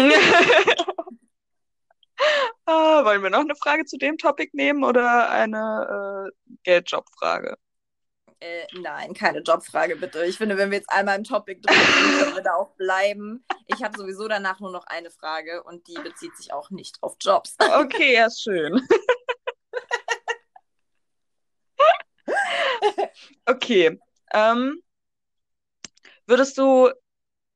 [2.65, 6.31] ah, wollen wir noch eine Frage zu dem Topic nehmen oder eine äh,
[6.63, 7.57] Geldjobfrage?
[8.41, 10.25] Äh, nein, keine Jobfrage bitte.
[10.25, 13.45] Ich finde, wenn wir jetzt einmal im Topic drin sind, können wir da auch bleiben.
[13.67, 17.15] Ich habe sowieso danach nur noch eine Frage und die bezieht sich auch nicht auf
[17.21, 17.55] Jobs.
[17.59, 18.85] Okay, ja, schön.
[23.45, 23.99] Okay.
[24.33, 24.81] Ähm,
[26.27, 26.89] würdest du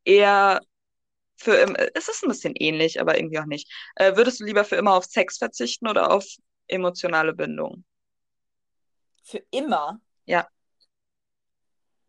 [0.05, 0.61] eher
[1.37, 3.71] für im, es ist ein bisschen ähnlich, aber irgendwie auch nicht.
[3.95, 6.25] Äh, würdest du lieber für immer auf Sex verzichten oder auf
[6.67, 7.85] emotionale Bindung?
[9.23, 10.01] Für immer?
[10.25, 10.47] Ja.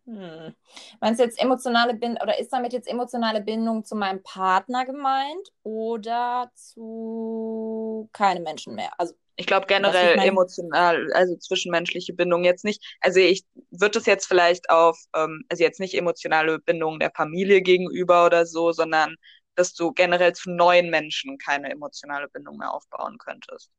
[0.06, 0.54] Hm.
[1.00, 5.52] Meinst du jetzt emotionale Bindung oder ist damit jetzt emotionale Bindung zu meinem Partner gemeint
[5.62, 8.90] oder zu keinem Menschen mehr?
[8.98, 12.84] Also Ich glaube generell ich mein- emotional, also zwischenmenschliche Bindung jetzt nicht.
[13.00, 17.62] Also ich würde das jetzt vielleicht auf, ähm, also jetzt nicht emotionale Bindung der Familie
[17.62, 19.16] gegenüber oder so, sondern
[19.54, 23.70] dass du generell zu neuen Menschen keine emotionale Bindung mehr aufbauen könntest.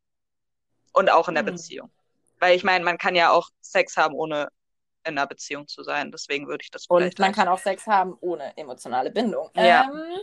[0.94, 1.54] Und auch in der Hm.
[1.54, 1.92] Beziehung.
[2.40, 4.50] Weil ich meine, man kann ja auch Sex haben, ohne
[5.06, 6.12] in einer Beziehung zu sein.
[6.12, 9.50] Deswegen würde ich das Und man kann auch Sex haben ohne emotionale Bindung.
[9.56, 9.84] Ja.
[9.84, 10.20] Ähm,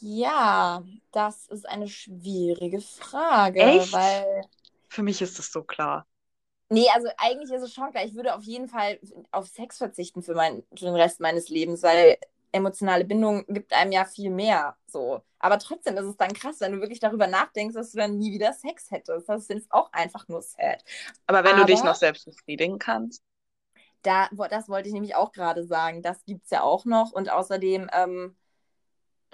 [0.00, 0.82] ja,
[1.12, 3.92] das ist eine schwierige Frage, Echt?
[3.92, 4.42] weil
[4.88, 6.06] Für mich ist das so klar.
[6.68, 8.04] Nee, also eigentlich ist es schon klar.
[8.04, 8.98] Ich würde auf jeden Fall
[9.30, 12.18] auf Sex verzichten für, mein, für den Rest meines Lebens, weil
[12.52, 14.76] emotionale Bindung gibt einem ja viel mehr.
[14.86, 15.22] So.
[15.38, 18.32] Aber trotzdem ist es dann krass, wenn du wirklich darüber nachdenkst, dass du dann nie
[18.32, 19.28] wieder Sex hättest.
[19.28, 20.82] Das ist auch einfach nur sad.
[21.26, 23.22] Aber wenn du dich Aber- noch selbst befriedigen kannst.
[24.02, 26.00] Da, das wollte ich nämlich auch gerade sagen.
[26.02, 27.12] Das gibt es ja auch noch.
[27.12, 28.36] Und außerdem ähm,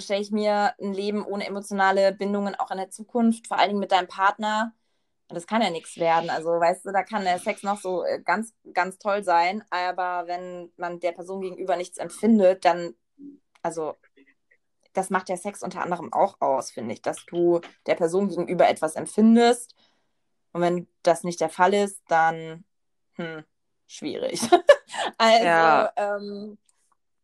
[0.03, 3.80] stelle ich mir ein Leben ohne emotionale Bindungen auch in der Zukunft, vor allen Dingen
[3.80, 4.74] mit deinem Partner.
[5.28, 6.28] Das kann ja nichts werden.
[6.30, 9.64] Also, weißt du, da kann der Sex noch so äh, ganz, ganz toll sein.
[9.70, 12.94] Aber wenn man der Person gegenüber nichts empfindet, dann,
[13.62, 13.96] also,
[14.92, 18.68] das macht der Sex unter anderem auch aus, finde ich, dass du der Person gegenüber
[18.68, 19.74] etwas empfindest.
[20.53, 22.64] Und wenn das nicht der Fall ist, dann,
[23.14, 23.44] hm,
[23.86, 24.40] schwierig.
[25.18, 25.92] also, Ja.
[25.96, 26.59] ähm,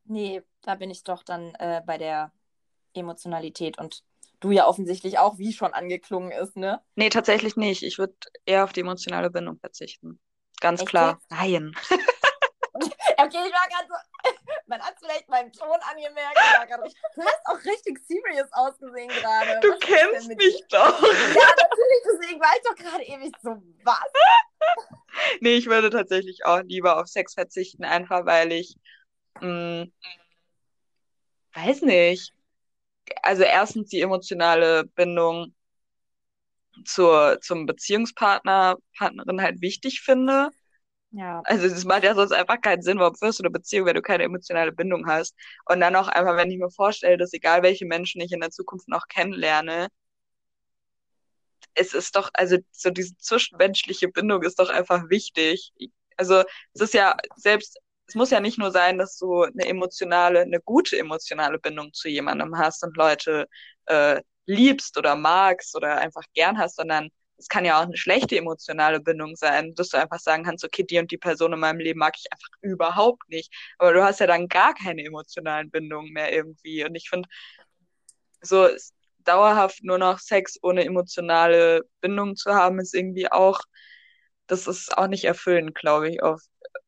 [0.04, 2.32] nee, da bin ich doch dann äh, bei der
[3.00, 4.02] Emotionalität und
[4.40, 6.80] du ja offensichtlich auch, wie schon angeklungen ist, ne?
[6.94, 7.82] Nee, tatsächlich nicht.
[7.82, 10.20] Ich würde eher auf die emotionale Bindung verzichten.
[10.60, 11.20] Ganz Echt klar.
[11.30, 11.72] Nein.
[13.20, 14.30] Okay, ich war gerade so,
[14.66, 19.58] man hat vielleicht meinen Ton angemerkt, grad, du hast auch richtig serious ausgesehen gerade.
[19.60, 21.00] Du Was kennst mich doch.
[21.00, 21.08] dir?
[21.08, 24.06] Ja, natürlich, deswegen war ich doch gerade ewig so, was?
[25.40, 28.76] Nee, ich würde tatsächlich auch lieber auf Sex verzichten, einfach weil ich,
[29.40, 29.86] mh,
[31.54, 32.32] weiß nicht.
[33.22, 35.54] Also erstens die emotionale Bindung
[36.84, 40.50] zur, zum Beziehungspartner, Partnerin halt wichtig finde.
[41.10, 41.40] Ja.
[41.44, 44.02] Also es macht ja sonst einfach keinen Sinn, warum führst du eine Beziehung, wenn du
[44.02, 45.34] keine emotionale Bindung hast.
[45.66, 48.50] Und dann auch einfach, wenn ich mir vorstelle, dass egal welche Menschen ich in der
[48.50, 49.88] Zukunft noch kennenlerne,
[51.74, 55.72] es ist doch, also so diese zwischenmenschliche Bindung ist doch einfach wichtig.
[56.16, 56.42] Also
[56.74, 57.78] es ist ja selbst,
[58.08, 62.08] es muss ja nicht nur sein, dass du eine emotionale, eine gute emotionale Bindung zu
[62.08, 63.46] jemandem hast und Leute
[63.86, 68.36] äh, liebst oder magst oder einfach gern hast, sondern es kann ja auch eine schlechte
[68.36, 71.78] emotionale Bindung sein, dass du einfach sagen kannst, okay, die und die Person in meinem
[71.78, 73.52] Leben mag ich einfach überhaupt nicht.
[73.78, 76.84] Aber du hast ja dann gar keine emotionalen Bindungen mehr irgendwie.
[76.84, 77.28] Und ich finde,
[78.42, 78.68] so
[79.18, 83.60] dauerhaft nur noch Sex ohne emotionale Bindung zu haben, ist irgendwie auch,
[84.46, 86.40] das ist auch nicht erfüllend, glaube ich, auf,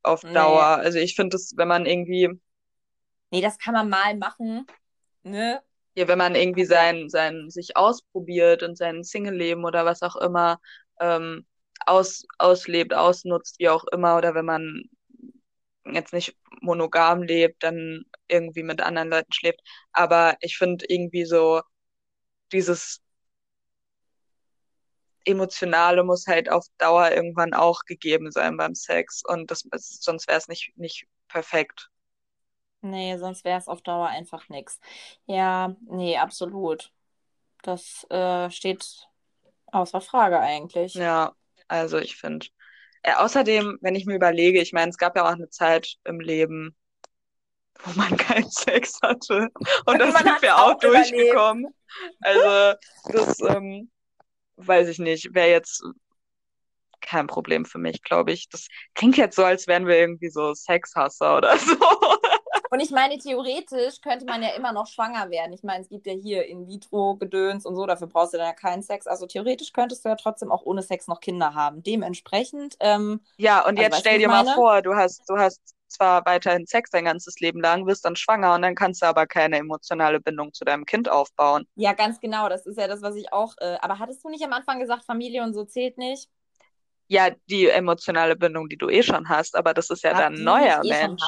[0.02, 0.32] auf Nee.
[0.32, 0.78] Dauer.
[0.78, 2.28] Also ich finde das, wenn man irgendwie,
[3.30, 4.66] Nee, das kann man mal machen,
[5.24, 5.62] ne?
[5.96, 10.60] ja, wenn man irgendwie sein, sein, sich ausprobiert und sein Single-Leben oder was auch immer,
[11.00, 11.46] ähm,
[11.86, 14.84] aus, auslebt, ausnutzt, wie auch immer, oder wenn man
[15.84, 19.60] jetzt nicht monogam lebt, dann irgendwie mit anderen Leuten schläft.
[19.92, 21.62] Aber ich finde irgendwie so
[22.52, 23.02] dieses
[25.24, 29.22] Emotionale muss halt auf Dauer irgendwann auch gegeben sein beim Sex.
[29.26, 31.90] Und das, sonst wäre es nicht, nicht perfekt.
[32.82, 34.80] Nee, sonst wäre es auf Dauer einfach nichts.
[35.26, 36.92] Ja, nee, absolut.
[37.62, 39.06] Das äh, steht
[39.66, 40.94] außer Frage eigentlich.
[40.94, 41.34] Ja,
[41.68, 42.46] also ich finde.
[43.02, 46.20] Äh, außerdem, wenn ich mir überlege, ich meine, es gab ja auch eine Zeit im
[46.20, 46.74] Leben,
[47.82, 49.48] wo man keinen Sex hatte.
[49.84, 51.66] Und da sind wir auch, auch durchgekommen.
[52.20, 52.78] Also,
[53.12, 53.90] das ähm,
[54.66, 55.82] weiß ich nicht, wäre jetzt
[57.00, 58.48] kein Problem für mich, glaube ich.
[58.48, 61.76] Das klingt jetzt so, als wären wir irgendwie so Sexhasser oder so.
[62.72, 65.52] Und ich meine, theoretisch könnte man ja immer noch schwanger werden.
[65.52, 68.82] Ich meine, es gibt ja hier In-vitro-Gedöns und so, dafür brauchst du dann ja keinen
[68.82, 69.08] Sex.
[69.08, 71.82] Also theoretisch könntest du ja trotzdem auch ohne Sex noch Kinder haben.
[71.82, 72.76] Dementsprechend.
[72.78, 76.66] Ähm, ja, und also jetzt stell dir mal vor, du hast, du hast zwar weiterhin
[76.66, 80.20] Sex dein ganzes Leben lang, wirst dann schwanger und dann kannst du aber keine emotionale
[80.20, 81.66] Bindung zu deinem Kind aufbauen.
[81.74, 82.48] Ja, ganz genau.
[82.48, 83.54] Das ist ja das, was ich auch.
[83.58, 86.30] Äh, aber hattest du nicht am Anfang gesagt, Familie und so zählt nicht?
[87.08, 90.34] Ja, die emotionale Bindung, die du eh schon hast, aber das ist ja Ach, dann
[90.34, 91.22] ein neuer eh Mensch.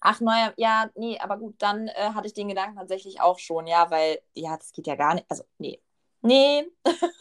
[0.00, 3.66] Ach, neuer, ja, nee, aber gut, dann äh, hatte ich den Gedanken tatsächlich auch schon,
[3.66, 5.26] ja, weil, ja, das geht ja gar nicht.
[5.28, 5.80] Also, nee.
[6.22, 6.64] Nee.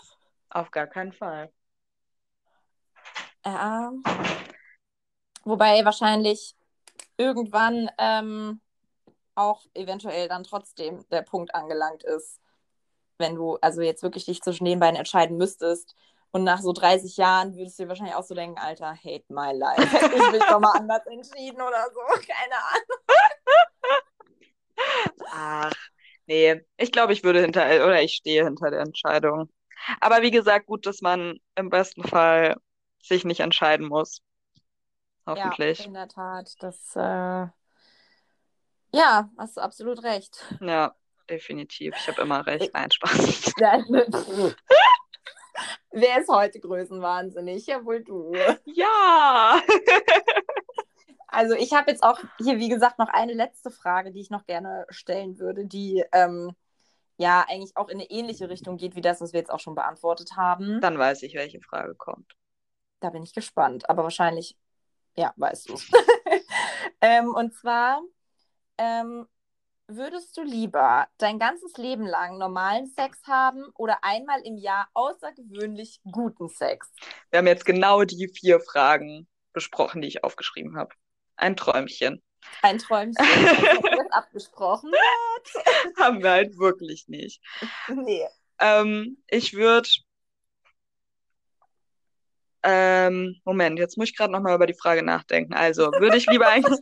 [0.50, 1.52] Auf gar keinen Fall.
[3.46, 3.92] Ja.
[5.44, 6.56] Wobei wahrscheinlich
[7.20, 8.62] irgendwann ähm,
[9.36, 12.40] auch eventuell dann trotzdem der Punkt angelangt ist,
[13.18, 15.96] wenn du also jetzt wirklich dich zwischen den beiden entscheiden müsstest,
[16.32, 19.52] und nach so 30 Jahren würdest du dir wahrscheinlich auch so denken, Alter, hate my
[19.52, 19.82] life.
[19.82, 22.00] Hätte ich mich doch mal anders entschieden oder so.
[22.28, 23.20] Keine Ahnung.
[25.32, 25.74] Ach,
[26.28, 26.62] nee.
[26.78, 29.50] Ich glaube, ich würde hinter, oder ich stehe hinter der Entscheidung.
[30.00, 32.58] Aber wie gesagt, gut, dass man im besten Fall
[33.02, 34.22] sich nicht entscheiden muss.
[35.30, 35.80] Hoffentlich.
[35.80, 36.56] Ja, in der Tat.
[36.60, 37.48] Das, äh...
[38.92, 40.44] ja, hast du absolut recht.
[40.60, 40.96] Ja,
[41.30, 41.94] definitiv.
[41.98, 42.74] Ich habe immer recht.
[42.74, 43.54] Nein, Spaß.
[45.92, 47.68] Wer ist heute größenwahnsinnig?
[47.68, 48.34] Ja, wohl du.
[48.66, 49.62] Ja.
[51.28, 54.46] also ich habe jetzt auch hier, wie gesagt, noch eine letzte Frage, die ich noch
[54.46, 56.56] gerne stellen würde, die ähm,
[57.18, 59.76] ja eigentlich auch in eine ähnliche Richtung geht wie das, was wir jetzt auch schon
[59.76, 60.80] beantwortet haben.
[60.82, 62.36] Dann weiß ich, welche Frage kommt.
[63.00, 64.58] Da bin ich gespannt, aber wahrscheinlich,
[65.20, 65.76] ja, weißt du
[67.02, 68.02] ähm, und zwar,
[68.78, 69.28] ähm,
[69.92, 76.00] Würdest du lieber dein ganzes Leben lang normalen Sex haben oder einmal im Jahr außergewöhnlich
[76.04, 76.94] guten Sex?
[77.32, 80.94] Wir haben jetzt genau die vier Fragen besprochen, die ich aufgeschrieben habe.
[81.38, 82.22] Ein Träumchen.
[82.62, 83.16] Ein Träumchen.
[83.98, 84.92] Das abgesprochen.
[86.00, 87.42] haben wir halt wirklich nicht.
[87.88, 88.28] Nee.
[88.60, 89.90] Ähm, ich würde.
[92.64, 95.54] Ähm, Moment, jetzt muss ich gerade nochmal über die Frage nachdenken.
[95.54, 96.80] Also, würde ich lieber eigentlich.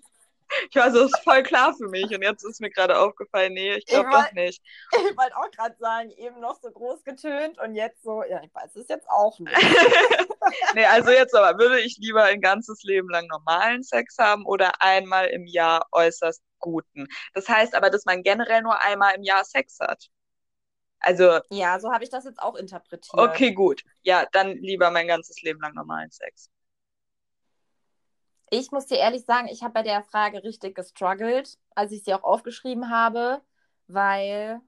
[0.69, 2.05] Ich war so, ist voll klar für mich.
[2.05, 4.61] Und jetzt ist mir gerade aufgefallen, nee, ich glaube doch nicht.
[4.93, 8.53] Ich wollte auch gerade sagen, eben noch so groß getönt und jetzt so, ja, ich
[8.53, 9.53] weiß es jetzt auch nicht.
[10.73, 14.81] nee, also jetzt aber, würde ich lieber ein ganzes Leben lang normalen Sex haben oder
[14.81, 17.07] einmal im Jahr äußerst guten?
[17.33, 20.09] Das heißt aber, dass man generell nur einmal im Jahr Sex hat.
[20.99, 21.39] Also.
[21.49, 23.13] Ja, so habe ich das jetzt auch interpretiert.
[23.13, 23.83] Okay, gut.
[24.01, 26.49] Ja, dann lieber mein ganzes Leben lang normalen Sex.
[28.49, 32.13] Ich muss dir ehrlich sagen, ich habe bei der Frage richtig gestruggelt, als ich sie
[32.13, 33.41] auch aufgeschrieben habe,
[33.87, 34.61] weil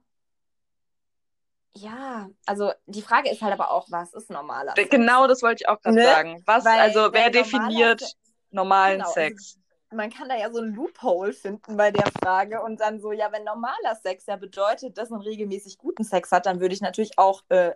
[1.74, 4.90] ja, also die Frage ist halt aber auch, was ist normaler Sex?
[4.90, 6.04] Genau, das wollte ich auch gerade ne?
[6.04, 6.42] sagen.
[6.44, 8.02] Was, weil, also wer definiert
[8.50, 9.59] normalen genau, also Sex?
[9.92, 13.32] Man kann da ja so ein Loophole finden bei der Frage und dann so, ja,
[13.32, 17.18] wenn normaler Sex ja bedeutet, dass man regelmäßig guten Sex hat, dann würde ich natürlich
[17.18, 17.72] auch äh,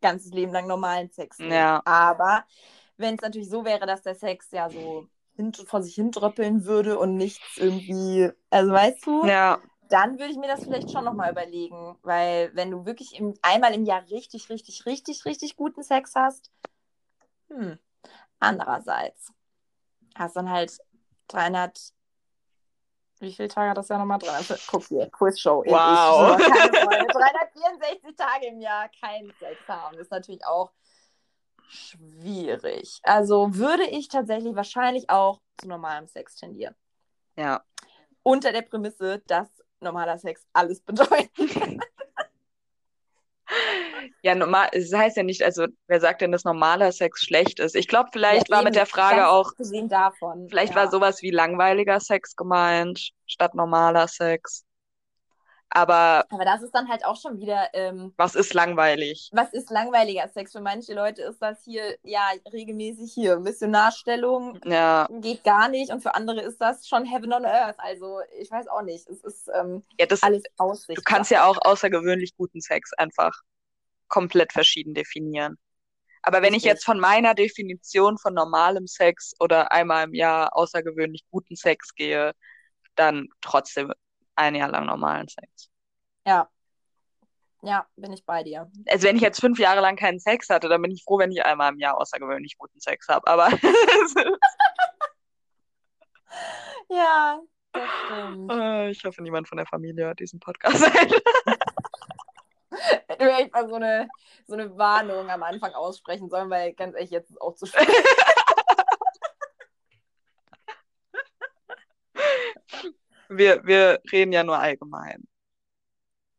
[0.00, 1.52] ganzes Leben lang normalen Sex nehmen.
[1.52, 1.82] Ja.
[1.84, 2.44] Aber
[2.96, 5.08] wenn es natürlich so wäre, dass der Sex ja so
[5.66, 9.26] vor sich hindröppeln würde und nichts irgendwie, also weißt du?
[9.26, 9.58] Ja.
[9.88, 13.72] Dann würde ich mir das vielleicht schon nochmal überlegen, weil wenn du wirklich im, einmal
[13.72, 16.50] im Jahr richtig, richtig, richtig, richtig guten Sex hast,
[17.48, 17.78] hm,
[18.40, 19.32] andererseits
[20.16, 20.76] hast dann halt
[21.28, 21.92] 300,
[23.20, 24.18] wie viele Tage hat das ja nochmal?
[24.18, 25.64] 300, guck hier, Quizshow.
[25.66, 26.36] Wow.
[26.36, 30.72] 364 Tage im Jahr keinen Sex haben, ist natürlich auch
[31.68, 33.00] schwierig.
[33.02, 36.74] Also würde ich tatsächlich wahrscheinlich auch zu normalem Sex tendieren.
[37.36, 37.64] Ja.
[38.22, 39.48] Unter der Prämisse, dass
[39.80, 41.30] normaler Sex alles bedeutet.
[44.26, 47.76] ja, normal, es heißt ja nicht, also wer sagt denn, dass normaler Sex schlecht ist?
[47.76, 49.52] Ich glaube, vielleicht ja, war mit der Frage auch,
[49.88, 50.80] davon, vielleicht ja.
[50.80, 54.64] war sowas wie langweiliger Sex gemeint, statt normaler Sex.
[55.70, 59.30] Aber Aber das ist dann halt auch schon wieder, ähm, was ist langweilig?
[59.32, 60.50] was ist langweiliger Sex?
[60.50, 66.00] Für manche Leute ist das hier, ja, regelmäßig hier, Missionarstellung Ja, geht gar nicht und
[66.02, 67.78] für andere ist das schon Heaven on Earth.
[67.78, 71.04] Also ich weiß auch nicht, es ist ähm, ja das, alles du Aussicht.
[71.04, 73.42] kannst ja auch außergewöhnlich guten Sex einfach
[74.08, 75.56] komplett verschieden definieren.
[76.22, 81.24] Aber wenn ich jetzt von meiner Definition von normalem Sex oder einmal im Jahr außergewöhnlich
[81.30, 82.32] guten Sex gehe,
[82.96, 83.92] dann trotzdem
[84.34, 85.70] ein Jahr lang normalen Sex.
[86.26, 86.48] Ja.
[87.62, 88.70] Ja, bin ich bei dir.
[88.86, 91.32] Also wenn ich jetzt fünf Jahre lang keinen Sex hatte, dann bin ich froh, wenn
[91.32, 93.26] ich einmal im Jahr außergewöhnlich guten Sex habe.
[93.26, 93.48] Aber
[96.88, 97.40] Ja,
[97.72, 98.52] das stimmt.
[98.52, 100.84] Äh, ich hoffe, niemand von der Familie hört diesen Podcast.
[103.18, 104.08] Hätte mir echt mal so eine,
[104.46, 107.88] so eine Warnung am Anfang aussprechen sollen, weil ganz ehrlich, jetzt ist auch zu spät.
[113.28, 115.26] wir, wir reden ja nur allgemein.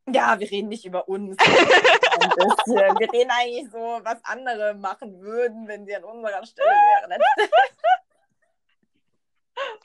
[0.06, 1.36] Ja, wir reden nicht über uns.
[1.36, 7.20] Wir reden eigentlich so, was andere machen würden, wenn sie an unserer Stelle wären.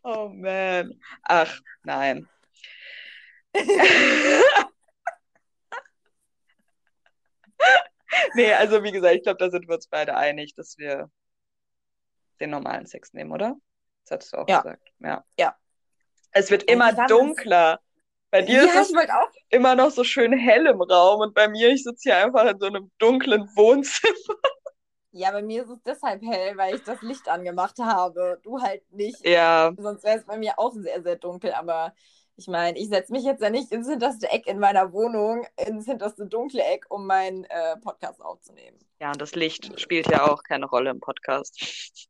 [0.04, 1.00] Oh man.
[1.24, 2.30] Ach, nein.
[8.36, 11.10] nee, also wie gesagt, ich glaube, da sind wir uns beide einig, dass wir
[12.40, 13.56] den normalen Sex nehmen, oder?
[14.04, 14.62] Das hattest du auch Ja.
[14.62, 14.92] gesagt.
[15.00, 15.24] Ja.
[15.40, 15.56] Ja.
[16.32, 17.80] Es wird immer dunkler.
[18.32, 19.08] Bei dir ja, ist es
[19.50, 22.60] immer noch so schön hell im Raum und bei mir, ich sitze hier einfach in
[22.60, 24.14] so einem dunklen Wohnzimmer.
[25.16, 28.40] Ja, bei mir ist es deshalb hell, weil ich das Licht angemacht habe.
[28.42, 29.24] Du halt nicht.
[29.24, 31.54] Ja, Sonst wäre es bei mir auch sehr, sehr dunkel.
[31.54, 31.94] Aber
[32.36, 35.86] ich meine, ich setze mich jetzt ja nicht ins hinterste Eck in meiner Wohnung, ins
[35.86, 38.78] hinterste dunkle Eck, um meinen äh, Podcast aufzunehmen.
[39.00, 41.58] ja, und das Licht spielt ja auch keine Rolle im Podcast.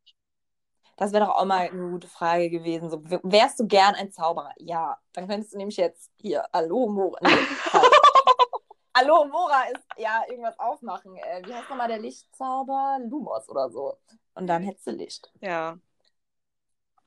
[0.95, 2.91] Das wäre doch auch mal eine gute Frage gewesen.
[2.91, 4.51] So, wärst du gern ein Zauberer?
[4.57, 4.95] Ja.
[5.13, 7.17] Dann könntest du nämlich jetzt hier, Hallo Mora.
[7.23, 7.31] Nee.
[8.95, 11.15] Hallo Mora ist ja irgendwas aufmachen.
[11.17, 12.99] Äh, wie heißt nochmal der Lichtzauber?
[13.09, 13.97] Lumos oder so.
[14.35, 15.31] Und dann hättest du Licht.
[15.41, 15.79] Ja,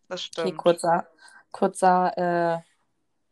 [0.08, 0.56] das Okay, stimmt.
[0.58, 1.06] kurzer,
[1.52, 2.58] kurzer äh,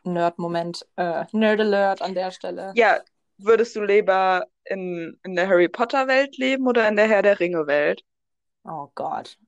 [0.05, 0.87] Nerd-Moment.
[0.97, 2.73] Äh, Nerd-Alert an der Stelle.
[2.77, 3.01] Ja,
[3.39, 7.41] würdest du lieber in, in der Harry Potter Welt leben oder in der Herr der
[7.41, 8.05] Ringe Welt?
[8.65, 9.39] Oh Gott.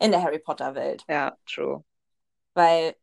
[0.00, 1.04] In der Harry Potter-Welt.
[1.08, 1.82] Ja, true.
[2.54, 2.96] Weil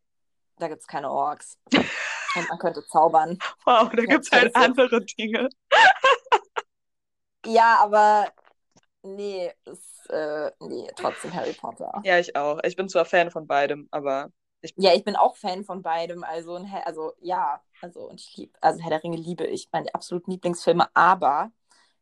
[0.58, 1.58] da gibt es keine Orks.
[2.36, 3.38] Und man könnte zaubern.
[3.64, 5.48] Wow, da Ja, gibt's halt andere Dinge.
[7.46, 8.32] Ja, aber
[9.02, 11.92] nee, ist, äh, nee, trotzdem Harry Potter.
[12.04, 12.60] Ja, ich auch.
[12.64, 14.30] Ich bin zwar Fan von beidem, aber
[14.76, 16.24] Ja, ich bin auch Fan von beidem.
[16.24, 20.30] Also, also ja, also und ich liebe, also Herr der Ringe liebe ich, meine absoluten
[20.30, 21.50] Lieblingsfilme, aber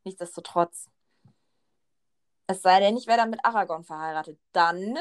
[0.04, 0.88] nichtsdestotrotz.
[2.46, 4.38] Es sei denn, ich wäre dann mit Aragorn verheiratet.
[4.52, 5.00] Dann äh,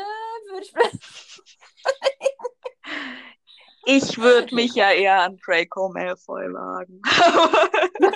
[0.49, 0.73] würde ich.
[3.85, 7.01] ich würde mich ja eher an Draco Malfoy wagen.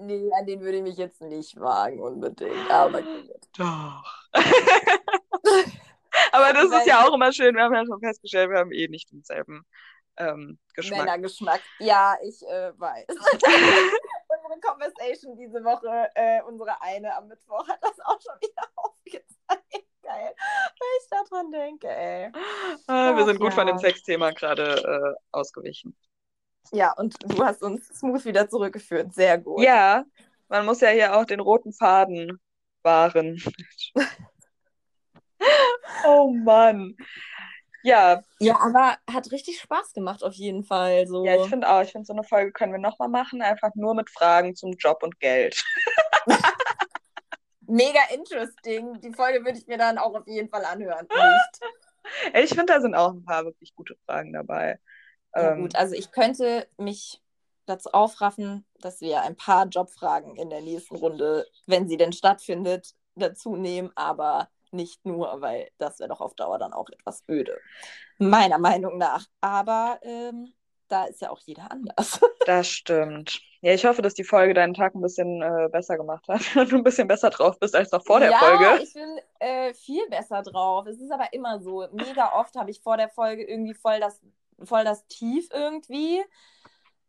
[0.00, 2.70] nee, an den würde ich mich jetzt nicht wagen, unbedingt.
[2.70, 3.48] Aber gut.
[3.56, 4.04] Doch.
[6.36, 7.54] aber das ist ja auch immer schön.
[7.54, 9.64] Wir haben ja schon festgestellt, wir haben eh nicht denselben
[10.16, 11.00] ähm, Geschmack.
[11.00, 11.60] Männergeschmack.
[11.78, 13.06] Ja, ich äh, weiß.
[14.46, 19.86] unsere Conversation diese Woche, äh, unsere eine am Mittwoch, hat das auch schon wieder aufgezeigt.
[20.02, 20.34] Geil.
[20.78, 22.30] Wenn ich daran denke, ey.
[22.86, 23.74] Ah, wir sind gut von ja.
[23.74, 25.96] dem Sexthema gerade äh, ausgewichen.
[26.72, 29.14] Ja, und du hast uns smooth wieder zurückgeführt.
[29.14, 29.62] Sehr gut.
[29.62, 30.04] Ja,
[30.48, 32.40] man muss ja hier auch den roten Faden
[32.82, 33.42] wahren.
[36.20, 36.96] oh Mann.
[37.82, 41.06] Ja, Ja, aber hat richtig Spaß gemacht auf jeden Fall.
[41.06, 41.24] So.
[41.24, 43.94] ja, ich finde auch, ich finde, so eine Folge können wir nochmal machen, einfach nur
[43.94, 45.62] mit Fragen zum Job und Geld.
[47.68, 49.00] Mega interesting.
[49.00, 51.06] Die Folge würde ich mir dann auch auf jeden Fall anhören.
[51.08, 51.60] Nicht.
[52.34, 54.78] Ich finde, da sind auch ein paar wirklich gute Fragen dabei.
[55.34, 57.20] Ja, Ähm, gut, also ich könnte mich
[57.66, 62.94] dazu aufraffen, dass wir ein paar Jobfragen in der nächsten Runde, wenn sie denn stattfindet,
[63.16, 67.58] dazu nehmen, aber nicht nur, weil das wäre doch auf Dauer dann auch etwas öde.
[68.18, 69.26] Meiner Meinung nach.
[69.40, 70.52] Aber ähm,
[70.88, 72.20] da ist ja auch jeder anders.
[72.46, 73.40] Das stimmt.
[73.60, 76.70] Ja, ich hoffe, dass die Folge deinen Tag ein bisschen äh, besser gemacht hat und
[76.70, 78.84] du ein bisschen besser drauf bist als noch vor der ja, Folge.
[78.84, 80.86] ich bin äh, viel besser drauf.
[80.86, 81.84] Es ist aber immer so.
[81.90, 84.20] Mega oft habe ich vor der Folge irgendwie voll das,
[84.62, 86.22] voll das Tief irgendwie.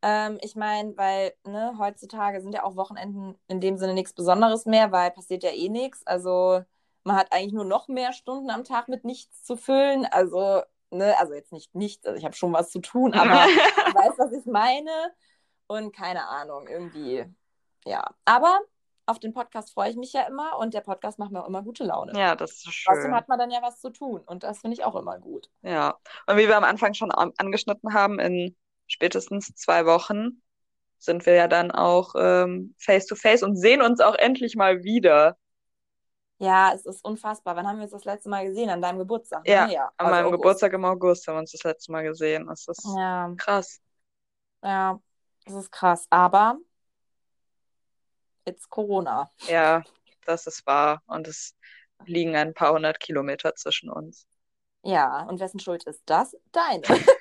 [0.02, 4.66] Ähm, ich meine, weil ne, heutzutage sind ja auch Wochenenden in dem Sinne nichts Besonderes
[4.66, 6.02] mehr, weil passiert ja eh nichts.
[6.08, 6.64] Also
[7.08, 10.06] man hat eigentlich nur noch mehr Stunden am Tag mit nichts zu füllen.
[10.06, 13.96] Also, ne, also jetzt nicht nichts, also ich habe schon was zu tun, aber du
[13.96, 14.92] weißt, was ich meine.
[15.68, 17.26] Und keine Ahnung, irgendwie,
[17.86, 18.10] ja.
[18.26, 18.60] Aber
[19.06, 21.64] auf den Podcast freue ich mich ja immer und der Podcast macht mir auch immer
[21.64, 22.18] gute Laune.
[22.18, 22.94] Ja, das ist schön.
[22.94, 25.50] Trotzdem hat man dann ja was zu tun und das finde ich auch immer gut.
[25.62, 25.98] Ja,
[26.28, 28.56] und wie wir am Anfang schon an- angeschnitten haben, in
[28.88, 30.42] spätestens zwei Wochen
[31.00, 34.84] sind wir ja dann auch ähm, face to face und sehen uns auch endlich mal
[34.84, 35.38] wieder.
[36.40, 37.56] Ja, es ist unfassbar.
[37.56, 38.70] Wann haben wir uns das letzte Mal gesehen?
[38.70, 39.44] An deinem Geburtstag?
[39.44, 39.52] ne?
[39.52, 40.42] Ja, ja An also meinem August.
[40.42, 42.46] Geburtstag im August haben wir uns das letzte Mal gesehen.
[42.48, 43.80] Das ist Ja, krass.
[44.64, 45.00] ja,
[45.46, 46.06] das ist krass.
[46.12, 46.58] Aber
[48.46, 49.30] it's Corona.
[49.48, 49.84] Ja,
[50.26, 51.02] das ist wahr.
[51.08, 51.56] Und es
[52.06, 54.28] liegen ein paar hundert Kilometer zwischen uns.
[54.84, 56.38] Ja, und wessen Schuld ist das?
[56.52, 56.84] Deine.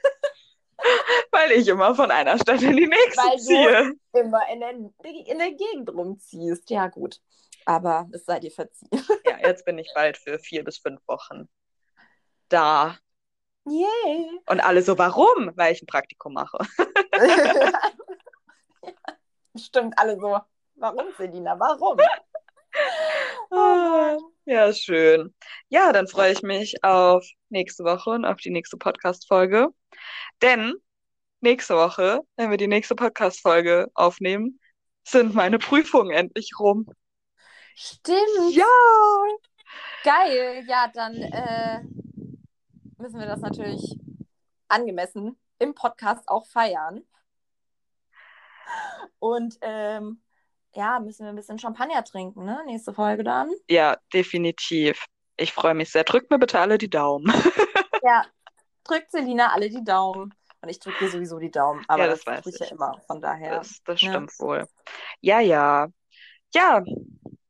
[1.31, 3.93] Weil ich immer von einer Stadt in die nächste Weil du- ziehe.
[4.13, 6.69] Immer in der, in der Gegend rumziehst.
[6.71, 7.21] Ja, gut.
[7.67, 8.89] Aber es sei dir verziehen.
[9.27, 11.49] Ja, jetzt bin ich bald für vier bis fünf Wochen
[12.49, 12.97] da.
[13.65, 14.31] Yay!
[14.49, 15.51] Und alle so, warum?
[15.57, 16.59] Weil ich ein Praktikum mache.
[19.57, 20.41] Stimmt, alle so.
[20.77, 21.59] Warum, Selina?
[21.59, 21.99] Warum?
[23.51, 25.35] Ah, Ja, schön.
[25.69, 29.69] Ja, dann freue ich mich auf nächste Woche und auf die nächste Podcast-Folge.
[30.43, 30.75] Denn
[31.41, 34.61] nächste Woche, wenn wir die nächste Podcast-Folge aufnehmen,
[35.09, 36.87] sind meine Prüfungen endlich rum.
[37.77, 38.53] Stimmt.
[38.55, 38.65] Ja!
[40.03, 40.65] Geil.
[40.67, 41.81] Ja, dann äh,
[42.99, 43.99] müssen wir das natürlich
[44.69, 47.03] angemessen im Podcast auch feiern.
[49.19, 50.23] Und ähm,
[50.75, 52.63] ja, müssen wir ein bisschen Champagner trinken, ne?
[52.67, 53.51] Nächste Folge dann.
[53.69, 55.05] Ja, definitiv.
[55.37, 56.05] Ich freue mich sehr.
[56.05, 57.33] Drückt mir bitte alle die Daumen.
[58.03, 58.25] Ja.
[58.85, 60.33] Drückt Selina alle die Daumen.
[60.61, 61.85] Und ich drücke dir sowieso die Daumen.
[61.89, 63.01] Aber Ja, das das, weiß ich ja immer.
[63.09, 63.57] Von daher.
[63.57, 64.11] Das, das Ja.
[64.11, 64.69] stimmt wohl.
[65.21, 65.89] Ja, ja.
[66.55, 66.85] Ja,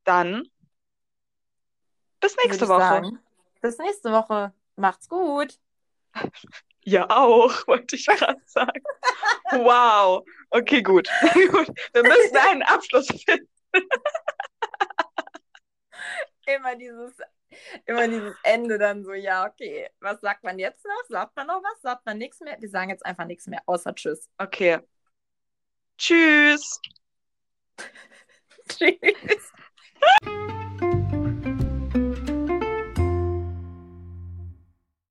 [0.07, 0.47] dann
[2.19, 2.79] bis nächste Woche.
[2.79, 3.19] sagen.
[3.61, 4.53] Bis nächste Woche.
[4.75, 5.59] Macht's gut.
[6.89, 8.81] Ja, auch, wollte ich gerade sagen.
[9.51, 10.25] Wow.
[10.51, 11.09] Okay, gut.
[11.33, 11.67] gut.
[11.91, 13.49] Wir müssen einen Abschluss finden.
[16.45, 17.11] Immer dieses,
[17.87, 21.03] immer dieses Ende dann so, ja, okay, was sagt man jetzt noch?
[21.09, 21.81] Sagt man noch was?
[21.81, 22.55] Sagt man nichts mehr?
[22.57, 24.29] Wir sagen jetzt einfach nichts mehr, außer Tschüss.
[24.37, 24.79] Okay.
[25.97, 26.79] Tschüss.
[28.69, 29.51] Tschüss.